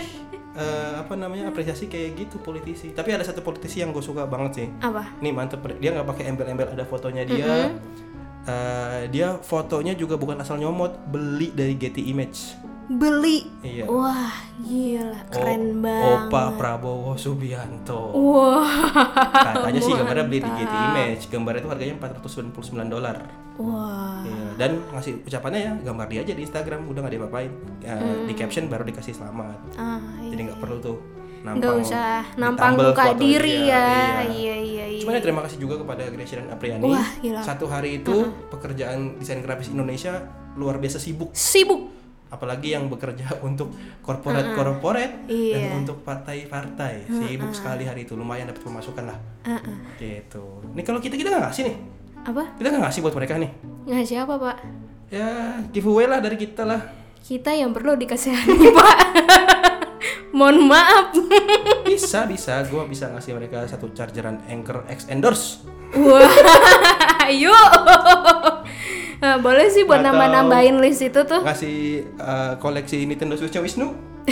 eh, 0.51 0.93
apa 0.99 1.13
namanya 1.15 1.47
apresiasi 1.47 1.85
kayak 1.85 2.09
gitu 2.17 2.35
politisi. 2.37 2.91
Tapi 2.91 3.13
ada 3.13 3.23
satu 3.23 3.39
politisi 3.39 3.79
yang 3.79 3.91
gue 3.91 4.01
suka 4.01 4.25
banget 4.25 4.51
sih. 4.57 4.67
Apa? 4.79 5.15
Nih 5.19 5.31
mantep 5.31 5.61
dia 5.77 5.93
nggak 5.93 6.07
pakai 6.07 6.23
embel-embel 6.27 6.67
ada 6.69 6.83
fotonya 6.83 7.23
dia. 7.23 7.71
Eh, 8.41 9.01
dia 9.13 9.37
fotonya 9.37 9.93
juga 9.93 10.17
bukan 10.17 10.41
asal 10.41 10.57
nyomot, 10.57 10.97
beli 11.07 11.53
dari 11.53 11.77
Getty 11.77 12.09
Image. 12.09 12.57
Beli. 12.91 13.47
Iya. 13.61 13.87
Wah, 13.87 14.35
gila, 14.59 15.15
keren 15.31 15.63
O- 15.71 15.79
banget. 15.79 16.27
Opa 16.27 16.43
Prabowo 16.53 17.13
Subianto. 17.15 18.11
Wah. 18.11 18.67
Katanya 19.31 19.79
sih 19.79 19.93
gambarnya 19.93 20.25
beli 20.27 20.39
di 20.39 20.51
Getty 20.51 20.77
Image. 20.89 21.23
Gambarnya 21.27 21.61
itu 21.61 21.69
harganya 21.69 21.95
499 21.97 22.51
dolar. 22.89 23.17
Wah. 23.55 24.19
Iya, 24.21 24.47
dan 24.57 24.71
ngasih 24.91 25.23
ucapannya 25.23 25.59
ya 25.61 25.71
gambar 25.81 26.05
dia 26.07 26.19
aja 26.21 26.33
di 26.33 26.43
Instagram 26.43 26.83
udah 26.85 26.99
nggak 26.99 27.13
diapa-apain. 27.13 27.51
Ya, 27.79 27.95
Di 28.27 28.33
caption 28.33 28.67
baru 28.67 28.83
dikasih 28.83 29.13
selamat. 29.13 29.55
Ah, 29.75 30.01
iya. 30.19 30.31
Jadi 30.33 30.41
nggak 30.51 30.59
perlu 30.59 30.77
tuh 30.77 30.97
Nggak 31.41 31.57
nampang 31.57 31.77
usah 31.81 32.21
nampang 32.37 32.73
buka 32.75 33.05
diri 33.15 33.65
dia. 33.65 33.71
ya. 33.71 33.81
Iya. 33.81 34.21
Iya, 34.29 34.55
iya, 34.57 34.85
iya. 34.89 34.99
Cuman 34.99 35.15
ya 35.15 35.21
terima 35.21 35.41
kasih 35.41 35.57
juga 35.57 35.79
kepada 35.79 36.05
Gracia 36.07 36.37
dan 36.37 36.51
Apriani. 36.51 36.85
Wah, 36.85 37.09
gila. 37.17 37.39
Satu 37.39 37.65
hari 37.65 37.97
itu 37.97 38.13
pekerjaan 38.51 39.15
desain 39.15 39.39
grafis 39.39 39.69
Indonesia 39.69 40.21
luar 40.53 40.75
biasa 40.75 40.99
sibuk. 40.99 41.31
Sibuk. 41.31 42.00
Apalagi 42.31 42.71
yang 42.71 42.87
bekerja 42.87 43.27
untuk 43.43 43.75
korporat-korporat 44.01 45.27
Iya. 45.27 45.67
dan 45.67 45.83
untuk 45.83 45.99
partai-partai. 46.01 47.05
Sibuk 47.05 47.51
sekali 47.51 47.83
hari 47.83 48.03
itu, 48.03 48.15
lumayan 48.15 48.47
dapat 48.47 48.63
pemasukan 48.63 49.03
lah. 49.05 49.17
Gitu. 49.95 50.43
Nih 50.71 50.81
kalau 50.81 50.97
kita 50.97 51.13
kita 51.13 51.27
nggak 51.29 51.43
ngasih 51.45 51.63
nih, 51.67 51.75
Apa? 52.23 52.43
kita 52.55 52.67
nggak 52.69 52.83
ngasih 52.85 52.99
buat 53.01 53.13
mereka 53.13 53.33
nih. 53.35 53.51
Ngasih 53.83 54.17
apa, 54.19 54.33
Pak? 54.39 54.57
Ya 55.11 55.27
giveaway 55.69 56.07
lah 56.07 56.17
dari 56.17 56.35
kita 56.35 56.63
lah. 56.63 56.79
Kita 57.19 57.51
yang 57.51 57.69
perlu 57.69 57.93
dikasihani, 57.93 58.71
Pak. 58.79 58.97
Mohon 60.31 60.71
maaf. 60.71 61.11
Bisa 61.83 62.23
bisa, 62.23 62.63
gue 62.63 62.79
bisa 62.87 63.11
ngasih 63.11 63.35
mereka 63.35 63.67
satu 63.67 63.91
chargeran 63.91 64.39
Anchor 64.47 64.87
X 64.87 65.05
Endorse. 65.05 65.59
Wah, 65.91 66.23
ayo. 67.27 67.51
Nah, 69.21 69.37
boleh 69.45 69.67
sih 69.67 69.85
buat 69.85 70.01
nambah-nambahin 70.01 70.77
list 70.77 71.01
itu 71.03 71.21
tuh. 71.21 71.39
ngasih 71.39 71.77
uh, 72.17 72.53
koleksi 72.57 73.05
Nintendo 73.05 73.33
Switch 73.33 73.55
Wisnu 73.55 73.93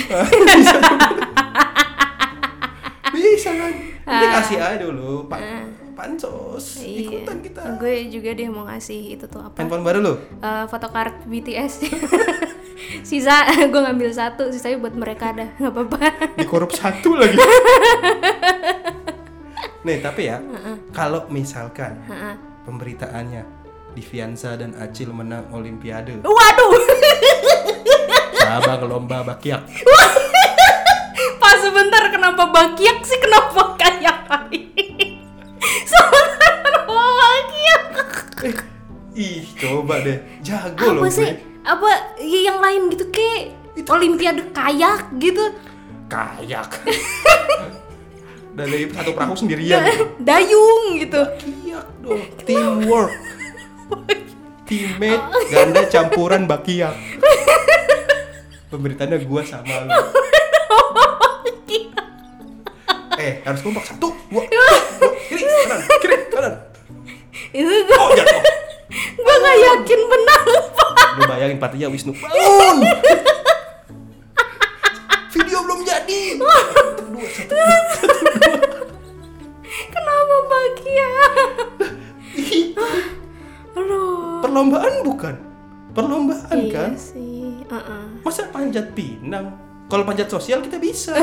bisa 3.12 3.52
kan 3.52 3.74
nanti 4.06 4.26
kasih 4.32 4.58
aja 4.60 4.78
dulu 4.80 5.26
pak 5.26 5.40
pansos 5.94 6.80
ikutan 6.80 7.38
kita 7.40 7.76
Gue 7.76 8.08
juga 8.08 8.32
dia 8.32 8.48
mau 8.48 8.64
ngasih 8.64 9.14
itu 9.14 9.26
tuh 9.26 9.42
apa? 9.42 9.60
handphone 9.60 9.84
baru 9.84 10.00
lo 10.00 10.14
Eh, 10.40 10.66
photocard 10.66 11.26
BTS. 11.26 11.74
Sisa 13.04 13.44
gue 13.60 13.76
ngambil 13.78 14.10
satu, 14.10 14.50
sisanya 14.50 14.80
buat 14.80 14.96
mereka 14.96 15.30
ada, 15.30 15.52
nggak 15.54 15.70
apa-apa. 15.70 15.98
dikorup 16.36 16.72
satu 16.72 17.14
lagi 17.14 17.36
nih 19.80 20.00
tapi 20.00 20.26
ya 20.26 20.40
kalau 20.90 21.24
misalkan 21.28 22.00
Heeh. 22.04 22.36
pemberitaannya 22.64 23.44
Diviansa 23.92 24.56
dan 24.56 24.76
Acil 24.76 25.10
menang 25.10 25.50
Olimpiade 25.50 26.22
Waduh, 26.22 26.74
cabang 28.36 28.82
lomba 28.86 29.24
bakyak 29.24 29.66
pas 31.42 31.58
sebentar 31.58 32.08
kenapa 32.08 32.46
bakiak 32.48 33.02
sih 33.02 33.18
kenapa 33.18 33.74
kayak? 33.76 34.18
Sebentar 35.90 36.56
bakiak. 36.86 37.84
eh, 38.42 38.56
ih 39.16 39.44
coba 39.56 40.00
deh 40.00 40.18
jago 40.40 40.86
loh 40.94 41.04
Apa 41.04 41.10
sih? 41.10 41.26
gue 41.26 41.34
Apa 41.62 41.90
ya 42.18 42.40
yang 42.46 42.60
lain 42.60 42.90
gitu 42.90 43.06
kayak 43.10 43.54
Olimpiade 43.86 44.42
kayak 44.50 45.10
gitu? 45.18 45.44
kayak 46.06 46.66
dari 48.58 48.90
satu 48.90 49.14
perahu 49.14 49.36
sendirian 49.36 49.80
Dayung 50.20 50.98
gitu. 50.98 51.22
Bakiak 51.22 51.86
dong, 52.02 52.24
teamwork. 52.44 53.14
Teammate 54.66 55.24
ganda 55.50 55.82
campuran 55.86 56.46
bakiak. 56.46 56.94
Pemberitaannya 58.70 59.18
gua 59.26 59.42
sama 59.42 59.76
lu. 59.82 59.92
eh, 63.18 63.42
harus 63.44 63.60
kompak 63.60 63.84
satu, 63.84 64.16
dua, 64.32 64.44
dua, 64.46 64.76
kiri, 65.28 65.44
kanan, 65.44 65.80
kiri, 66.00 66.18
kanan. 66.30 66.54
Itu 67.52 67.68
gue 67.68 67.98
Oh, 67.98 68.14
jatuh. 68.14 68.42
gue 68.90 69.36
nggak 69.36 69.58
yakin 69.60 70.00
menang 70.08 70.46
Pak. 70.72 70.90
Lu 71.18 71.24
bayangin 71.28 71.60
partinya 71.60 71.92
Wisnu. 71.92 72.16
Bangun. 72.16 72.78
Video 75.30 75.60
belum 75.62 75.80
jadi. 75.84 76.22
Satu, 76.40 77.04
dua, 77.12 77.28
satu, 77.28 77.54
dua. 77.54 77.78
Kenapa 79.90 80.36
bakiak? 80.48 81.32
Aduh. 83.80 84.44
Perlombaan 84.44 84.94
bukan? 85.02 85.36
Perlombaan 85.92 86.60
kan? 86.70 86.92
Iya 86.94 87.00
sih. 87.00 87.64
Heeh. 87.66 88.04
Masa 88.22 88.52
panjat 88.52 88.92
pinang? 88.92 89.56
Kalau 89.90 90.04
panjat 90.06 90.30
sosial 90.30 90.62
kita 90.62 90.78
bisa. 90.78 91.18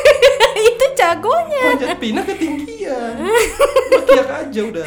itu 0.70 0.84
jagonya. 0.98 1.76
Panjat 1.76 1.98
pinang 2.00 2.26
ketinggian. 2.26 3.14
Bakiak 3.94 4.28
aja 4.28 4.60
udah. 4.66 4.86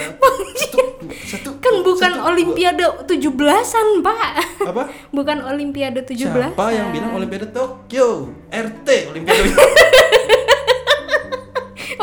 Satu, 0.54 0.80
satu. 1.24 1.50
Kan 1.64 1.80
bukan 1.82 2.12
satu, 2.20 2.28
olimpiade 2.28 2.84
17-an, 3.08 3.88
Pak. 4.04 4.28
Apa? 4.68 4.84
Bukan 5.18 5.38
olimpiade 5.44 6.04
17-an. 6.04 6.52
Siapa 6.52 6.66
yang 6.72 6.92
bilang 6.92 7.12
Olimpiade 7.16 7.48
Tokyo? 7.52 8.32
RT 8.52 8.88
Olimpiade. 9.12 9.50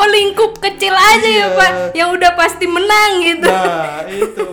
Oh, 0.00 0.08
lingkup 0.08 0.56
kecil 0.56 0.96
aja 0.96 1.28
ya, 1.28 1.36
Iya. 1.44 1.46
Pak. 1.52 1.70
Yang 1.92 2.08
udah 2.16 2.30
pasti 2.32 2.64
menang 2.64 3.10
gitu. 3.20 3.48
nah, 3.48 4.00
itu. 4.08 4.48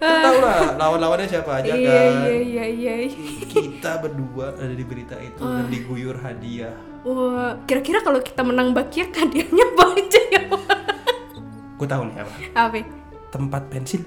Kita 0.00 0.16
tahu 0.24 0.38
lah 0.40 0.80
lawan-lawannya 0.80 1.28
siapa 1.28 1.60
aja 1.60 1.76
iya, 1.76 1.92
kan. 1.92 2.32
iya, 2.32 2.64
iya, 2.64 2.94
iya. 3.04 3.12
Kita 3.44 4.00
berdua 4.00 4.56
ada 4.56 4.72
di 4.72 4.80
berita 4.80 5.12
itu 5.20 5.44
dan 5.44 5.68
diguyur 5.68 6.16
hadiah. 6.24 6.72
Wah, 7.04 7.60
kira-kira 7.68 8.00
kalau 8.00 8.24
kita 8.24 8.40
menang 8.40 8.72
bakiak 8.72 9.12
hadiahnya 9.20 9.64
apa 9.76 9.84
aja 9.92 10.20
ya? 10.32 10.42
Gue 11.76 11.84
tahu 11.84 12.02
nih 12.08 12.16
apa? 12.24 12.32
Apa? 12.56 12.80
Tempat 13.28 13.62
pensil. 13.68 14.00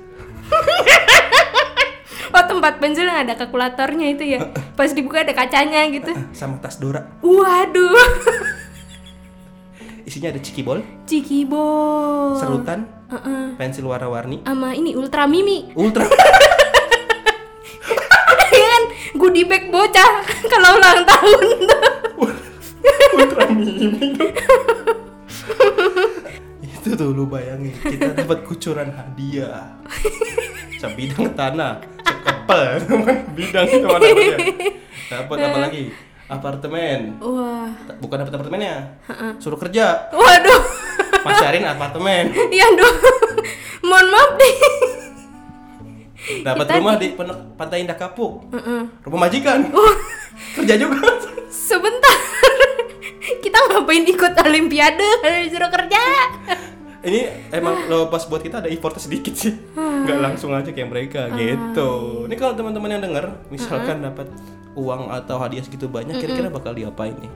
Oh, 2.34 2.41
tempat 2.49 2.82
pensil 2.82 3.06
yang 3.06 3.29
ada 3.29 3.38
kalkulatornya 3.38 4.17
itu 4.17 4.25
ya. 4.25 4.41
Pas 4.73 4.89
dibuka 4.89 5.21
ada 5.21 5.38
kacanya 5.38 5.86
gitu. 5.93 6.17
sama 6.34 6.58
tas 6.58 6.82
Dora. 6.82 7.06
Waduh. 7.21 7.93
Isinya 10.13 10.30
ada 10.30 10.45
cikibol, 10.45 10.78
Cikibol. 11.10 12.38
serutan, 12.38 12.86
Heeh. 13.10 13.58
pensil 13.58 13.89
warna-warni, 13.89 14.45
Sama 14.45 14.78
ini 14.78 14.93
Ultra 14.93 15.26
Mimi. 15.26 15.73
ultra. 15.73 16.06
Iya 18.54 18.67
kan 18.69 18.84
goodie 19.17 19.41
bag 19.41 19.73
bocah 19.73 20.21
kalau 20.54 20.78
ulang 20.78 21.02
tahun 21.02 21.45
tuh. 21.65 21.82
ultra 23.17 23.43
mini. 23.49 24.13
itu 26.62 26.78
itu 26.78 26.89
tuh 26.93 27.10
lu 27.10 27.26
bayangin 27.26 27.73
kita 27.82 28.13
dapat 28.13 28.45
kucuran 28.45 28.93
hadiah 28.93 29.65
sebidang 30.78 31.34
tanah 31.34 31.82
sekepel 32.06 32.62
bidang 33.34 33.65
itu 33.65 33.88
mana 33.89 34.06
dapat 35.10 35.36
apa 35.41 35.58
lagi 35.58 35.89
apartemen 36.33 36.99
Wah. 37.17 37.69
bukan 37.97 38.15
dapat 38.19 38.33
apartemennya 38.33 38.75
suruh 39.37 39.57
kerja 39.57 40.09
Waduh. 40.09 40.61
pasarin 41.21 41.63
apartemen 41.63 42.33
Iya 42.55 42.67
dong. 42.73 42.95
Mohon 43.83 44.07
maaf 44.09 44.31
deh. 44.33 44.55
dapat 46.39 46.65
rumah 46.73 46.95
di 46.95 47.07
pantai 47.53 47.83
Indah 47.83 47.95
Kapuk 47.95 48.47
Heeh. 48.49 48.81
rumah 49.03 49.27
majikan 49.27 49.67
kerja 50.55 50.75
juga 50.75 50.97
Sebentar. 51.49 52.17
Kita 53.39 53.55
ngapain 53.61 54.03
ikut 54.03 54.33
olimpiade 54.37 55.09
disuruh 55.43 55.69
kerja? 55.69 56.01
ini 57.03 57.19
emang 57.51 57.87
lo 57.87 58.07
pas 58.07 58.23
buat 58.23 58.39
kita 58.39 58.63
ada 58.63 58.71
effortnya 58.71 59.03
sedikit 59.03 59.35
sih 59.35 59.51
nggak 59.75 60.23
langsung 60.23 60.55
aja 60.55 60.71
kayak 60.71 60.87
mereka 60.87 61.27
gitu 61.35 62.23
ini 62.23 62.35
kalau 62.39 62.55
teman-teman 62.55 62.95
yang 62.95 63.03
denger 63.03 63.27
misalkan 63.51 63.99
dapat 63.99 64.31
uang 64.73 65.09
atau 65.09 65.38
hadiah 65.38 65.62
segitu 65.62 65.86
banyak 65.86 66.17
kira-kira 66.17 66.49
bakal 66.49 66.73
diapain 66.73 67.13
nih? 67.15 67.33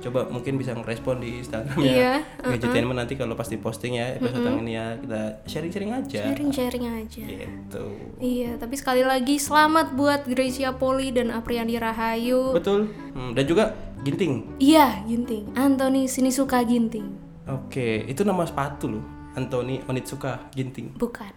Coba 0.00 0.24
mungkin 0.26 0.56
bisa 0.56 0.72
ngerespon 0.72 1.20
di 1.20 1.44
Instagramnya 1.44 1.92
Iya, 1.92 2.12
Gadgetainment 2.40 2.96
nanti 2.96 3.20
kalau 3.20 3.36
pas 3.36 3.44
di 3.44 3.60
posting 3.60 4.00
ya 4.00 4.16
episode 4.16 4.40
yang 4.40 4.64
ini 4.64 4.72
ya 4.72 4.96
kita 4.96 5.20
sharing-sharing 5.44 5.92
aja. 5.92 6.20
Sharing-sharing 6.24 6.84
aja. 6.88 7.20
gitu. 7.28 7.84
Iya, 8.16 8.56
tapi 8.56 8.80
sekali 8.80 9.04
lagi 9.04 9.36
selamat 9.36 9.92
buat 9.92 10.24
Gracia 10.24 10.72
Poli 10.72 11.12
dan 11.12 11.28
Apriani 11.28 11.76
Rahayu. 11.76 12.56
betul. 12.56 12.88
Hmm, 13.12 13.36
dan 13.36 13.44
juga 13.44 13.76
ginting. 14.00 14.56
Iya, 14.56 15.04
Ginting. 15.04 15.52
Anthony 15.52 16.08
Sinisuka 16.08 16.64
Ginting. 16.64 17.12
oke 17.44 18.08
itu 18.08 18.24
nama 18.24 18.48
sepatu 18.48 18.88
loh. 18.88 19.04
Anthony 19.30 19.84
Onitsuka 19.84 20.48
ginting. 20.50 20.96
Bukan. 20.96 21.28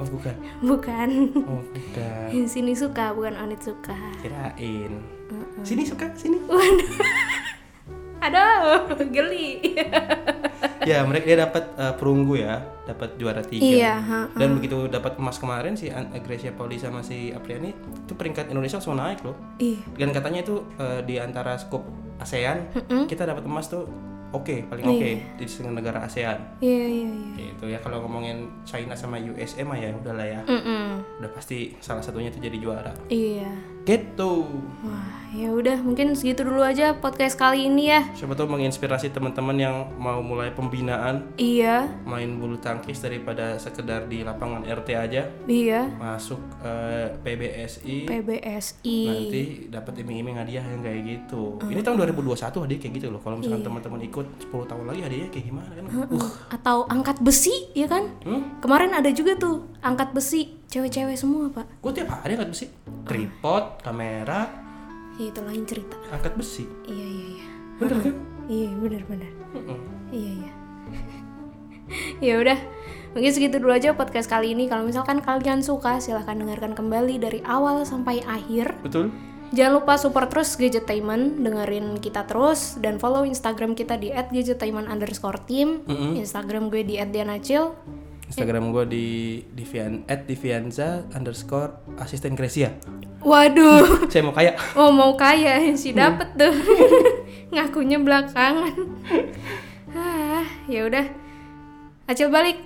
Oh 0.00 0.06
bukan? 0.08 0.34
Bukan. 0.64 1.08
oh 1.44 1.62
bukan. 1.62 2.28
Sinisuka 2.52 3.12
bukan 3.12 3.34
Onitsuka. 3.36 3.96
kirain. 4.24 4.92
Sini 5.64 5.84
suka? 5.86 6.10
Sini? 6.16 6.36
Aduh, 8.24 8.88
geli. 9.12 9.76
ya 10.90 11.04
mereka 11.04 11.24
dia 11.28 11.38
dapat 11.44 11.64
eh, 11.76 11.94
perunggu 11.96 12.40
ya. 12.40 12.64
Dapat 12.84 13.16
juara 13.16 13.40
tiga. 13.40 13.64
Iya, 13.64 13.94
ha, 13.96 14.18
dan 14.36 14.60
begitu 14.60 14.88
dapat 14.92 15.16
emas 15.16 15.40
kemarin 15.40 15.72
si 15.72 15.88
Gracia 16.20 16.52
Pauli 16.52 16.76
sama 16.76 17.00
si 17.00 17.32
Apriani 17.32 17.72
itu 17.72 18.12
peringkat 18.12 18.52
Indonesia 18.52 18.76
langsung 18.76 19.00
naik 19.00 19.24
loh. 19.24 19.36
Iya. 19.56 19.80
dan 19.96 20.12
katanya 20.12 20.40
itu 20.44 20.60
eh, 20.76 21.00
di 21.04 21.16
antara 21.16 21.56
skup 21.56 21.80
ASEAN 22.20 22.68
kita 23.08 23.24
dapat 23.24 23.44
emas 23.48 23.72
tuh 23.72 23.88
oke 24.34 24.66
paling 24.66 24.84
oke 24.84 25.10
di 25.34 25.44
setengah 25.44 25.78
negara 25.78 25.98
ASEAN 26.02 26.58
Iya, 26.58 26.84
iya, 26.84 27.08
iya. 27.08 27.44
gitu 27.48 27.64
ya 27.66 27.78
kalau 27.78 28.02
ngomongin 28.02 28.50
China 28.62 28.92
sama 28.92 29.16
USA 29.16 29.62
mah 29.62 29.76
ya 29.76 29.94
udahlah 29.94 30.26
ya 30.26 30.40
Mm-mm. 30.44 30.98
udah 31.18 31.30
pasti 31.30 31.78
salah 31.78 32.02
satunya 32.02 32.28
itu 32.28 32.40
jadi 32.40 32.58
juara 32.58 32.92
Iya. 33.06 33.48
gitu 33.84 34.48
Wah, 34.80 35.28
ya 35.30 35.48
udah 35.50 35.76
mungkin 35.78 36.12
segitu 36.12 36.42
dulu 36.42 36.60
aja 36.60 36.96
podcast 36.96 37.36
kali 37.36 37.68
ini 37.68 37.88
ya. 37.88 38.00
siapa 38.12 38.32
tahu 38.32 38.48
menginspirasi 38.50 39.10
teman-teman 39.10 39.54
yang 39.54 39.76
mau 39.94 40.18
mulai 40.18 40.50
pembinaan 40.50 41.30
Iya, 41.36 41.86
main 42.02 42.34
bulu 42.34 42.56
tangkis 42.56 42.98
daripada 42.98 43.54
sekedar 43.56 44.04
di 44.04 44.20
lapangan 44.20 44.64
RT 44.64 44.88
aja 44.90 45.22
iya. 45.44 45.84
masuk 45.94 46.40
eh, 46.60 47.12
PBSI 47.18 48.08
PBSI. 48.08 48.98
nanti 49.04 49.42
dapat 49.68 49.94
iming-iming 49.98 50.36
hadiah 50.36 50.64
yang 50.64 50.80
kayak 50.80 51.00
gitu. 51.04 51.60
Ini 51.62 51.80
tahun 51.80 52.00
2021 52.08 52.64
hadiah 52.64 52.80
kayak 52.80 52.94
gitu 52.94 53.06
loh. 53.10 53.20
Kalau 53.20 53.36
misalkan 53.36 53.62
teman-teman 53.62 54.00
ikut 54.02 54.23
10 54.38 54.70
tahun 54.70 54.84
lagi 54.84 55.00
hadiahnya 55.02 55.30
kayak 55.30 55.46
gimana 55.46 55.70
kan? 55.70 55.84
Uh, 56.10 56.30
Atau 56.48 56.76
angkat 56.86 57.20
besi, 57.20 57.54
ya 57.72 57.86
kan? 57.86 58.10
hmm? 58.22 58.58
Kemarin 58.58 58.92
ada 58.92 59.10
juga 59.10 59.34
tuh 59.34 59.68
angkat 59.80 60.10
besi 60.12 60.58
cewek-cewek 60.66 61.14
semua, 61.14 61.48
Pak. 61.48 61.80
Gue 61.80 61.92
tiap 61.92 62.10
hari 62.10 62.34
angkat 62.34 62.50
besi. 62.52 62.66
Tripod, 63.04 63.80
kamera, 63.80 64.48
Ya, 65.14 65.30
itu 65.30 65.40
lain 65.46 65.62
cerita. 65.62 65.94
angkat 66.10 66.34
besi. 66.34 66.66
Iya, 66.84 67.06
iya, 67.06 67.26
iya. 67.38 67.46
Bener 67.78 67.98
kan? 68.02 68.14
Iya, 68.44 68.68
benar-benar. 68.74 69.32
Mm-mm. 69.54 69.78
Iya, 70.10 70.30
iya. 70.42 70.52
ya 72.26 72.34
udah. 72.38 72.58
Mungkin 73.14 73.30
segitu 73.30 73.62
dulu 73.62 73.70
aja 73.70 73.94
podcast 73.94 74.26
kali 74.26 74.58
ini. 74.58 74.66
Kalau 74.66 74.82
misalkan 74.82 75.22
kalian 75.22 75.62
suka, 75.62 76.02
silahkan 76.02 76.34
dengarkan 76.34 76.74
kembali 76.74 77.22
dari 77.22 77.38
awal 77.46 77.86
sampai 77.86 78.26
akhir. 78.26 78.74
Betul? 78.82 79.14
Jangan 79.54 79.72
lupa 79.78 79.94
support 79.94 80.34
terus 80.34 80.58
Gadgetainment, 80.58 81.38
dengerin 81.38 82.02
kita 82.02 82.26
terus, 82.26 82.74
dan 82.82 82.98
follow 82.98 83.22
Instagram 83.22 83.78
kita 83.78 83.94
di 83.94 84.10
@gadgetainment 84.10 84.90
underscore 84.90 85.38
team, 85.46 85.86
Mm-mm. 85.86 86.18
Instagram 86.18 86.74
gue 86.74 86.82
di 86.82 86.98
@dianacil. 86.98 87.70
Instagram 88.26 88.74
gue 88.74 88.84
di 88.90 89.06
Divian 89.54 90.02
at 90.10 90.26
Divianza 90.26 91.06
underscore 91.14 91.70
asisten 92.02 92.34
Gracia. 92.34 92.74
Waduh, 93.22 94.02
Saya 94.10 94.26
mau 94.26 94.34
kaya. 94.34 94.58
oh 94.74 94.90
mau 94.90 95.14
kaya 95.14 95.70
si 95.78 95.94
dapet 95.94 96.34
tuh, 96.34 96.50
ngakunya 97.54 98.02
belakangan. 98.02 98.74
ah, 99.94 100.42
ya 100.66 100.82
udah, 100.82 101.06
Acil 102.10 102.26
balik. 102.26 102.58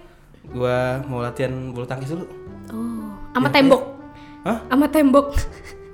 Gua 0.48 1.04
mau 1.04 1.20
latihan 1.20 1.52
bulu 1.68 1.84
tangkis 1.84 2.16
dulu. 2.16 2.24
Oh, 2.72 3.12
sama 3.36 3.52
tembok, 3.52 3.82
Hah? 4.48 4.64
sama 4.72 4.88
tembok. 4.88 5.36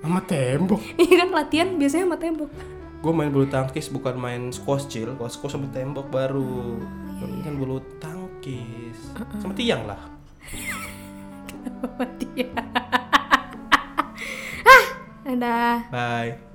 Sama 0.05 0.21
tembok. 0.21 0.85
Iya 1.01 1.25
kan 1.25 1.31
latihan 1.33 1.69
biasanya 1.81 2.05
sama 2.05 2.21
tembok. 2.21 2.53
Gue 3.01 3.13
main 3.17 3.33
bulu 3.33 3.49
tangkis 3.49 3.89
bukan 3.89 4.21
main 4.21 4.53
squash 4.53 4.85
chill. 4.93 5.17
Kalau 5.17 5.33
squash 5.33 5.57
sama 5.57 5.73
tembok 5.73 6.13
baru. 6.13 6.77
Kalau 7.17 7.29
ini 7.33 7.41
kan 7.41 7.57
bulu 7.57 7.81
tangkis. 7.97 9.01
Sama 9.41 9.57
tiang 9.57 9.89
lah. 9.89 9.97
Sama 11.65 12.05
dia. 12.21 12.53
ah, 14.69 14.85
dadah. 15.25 15.89
Bye. 15.89 16.54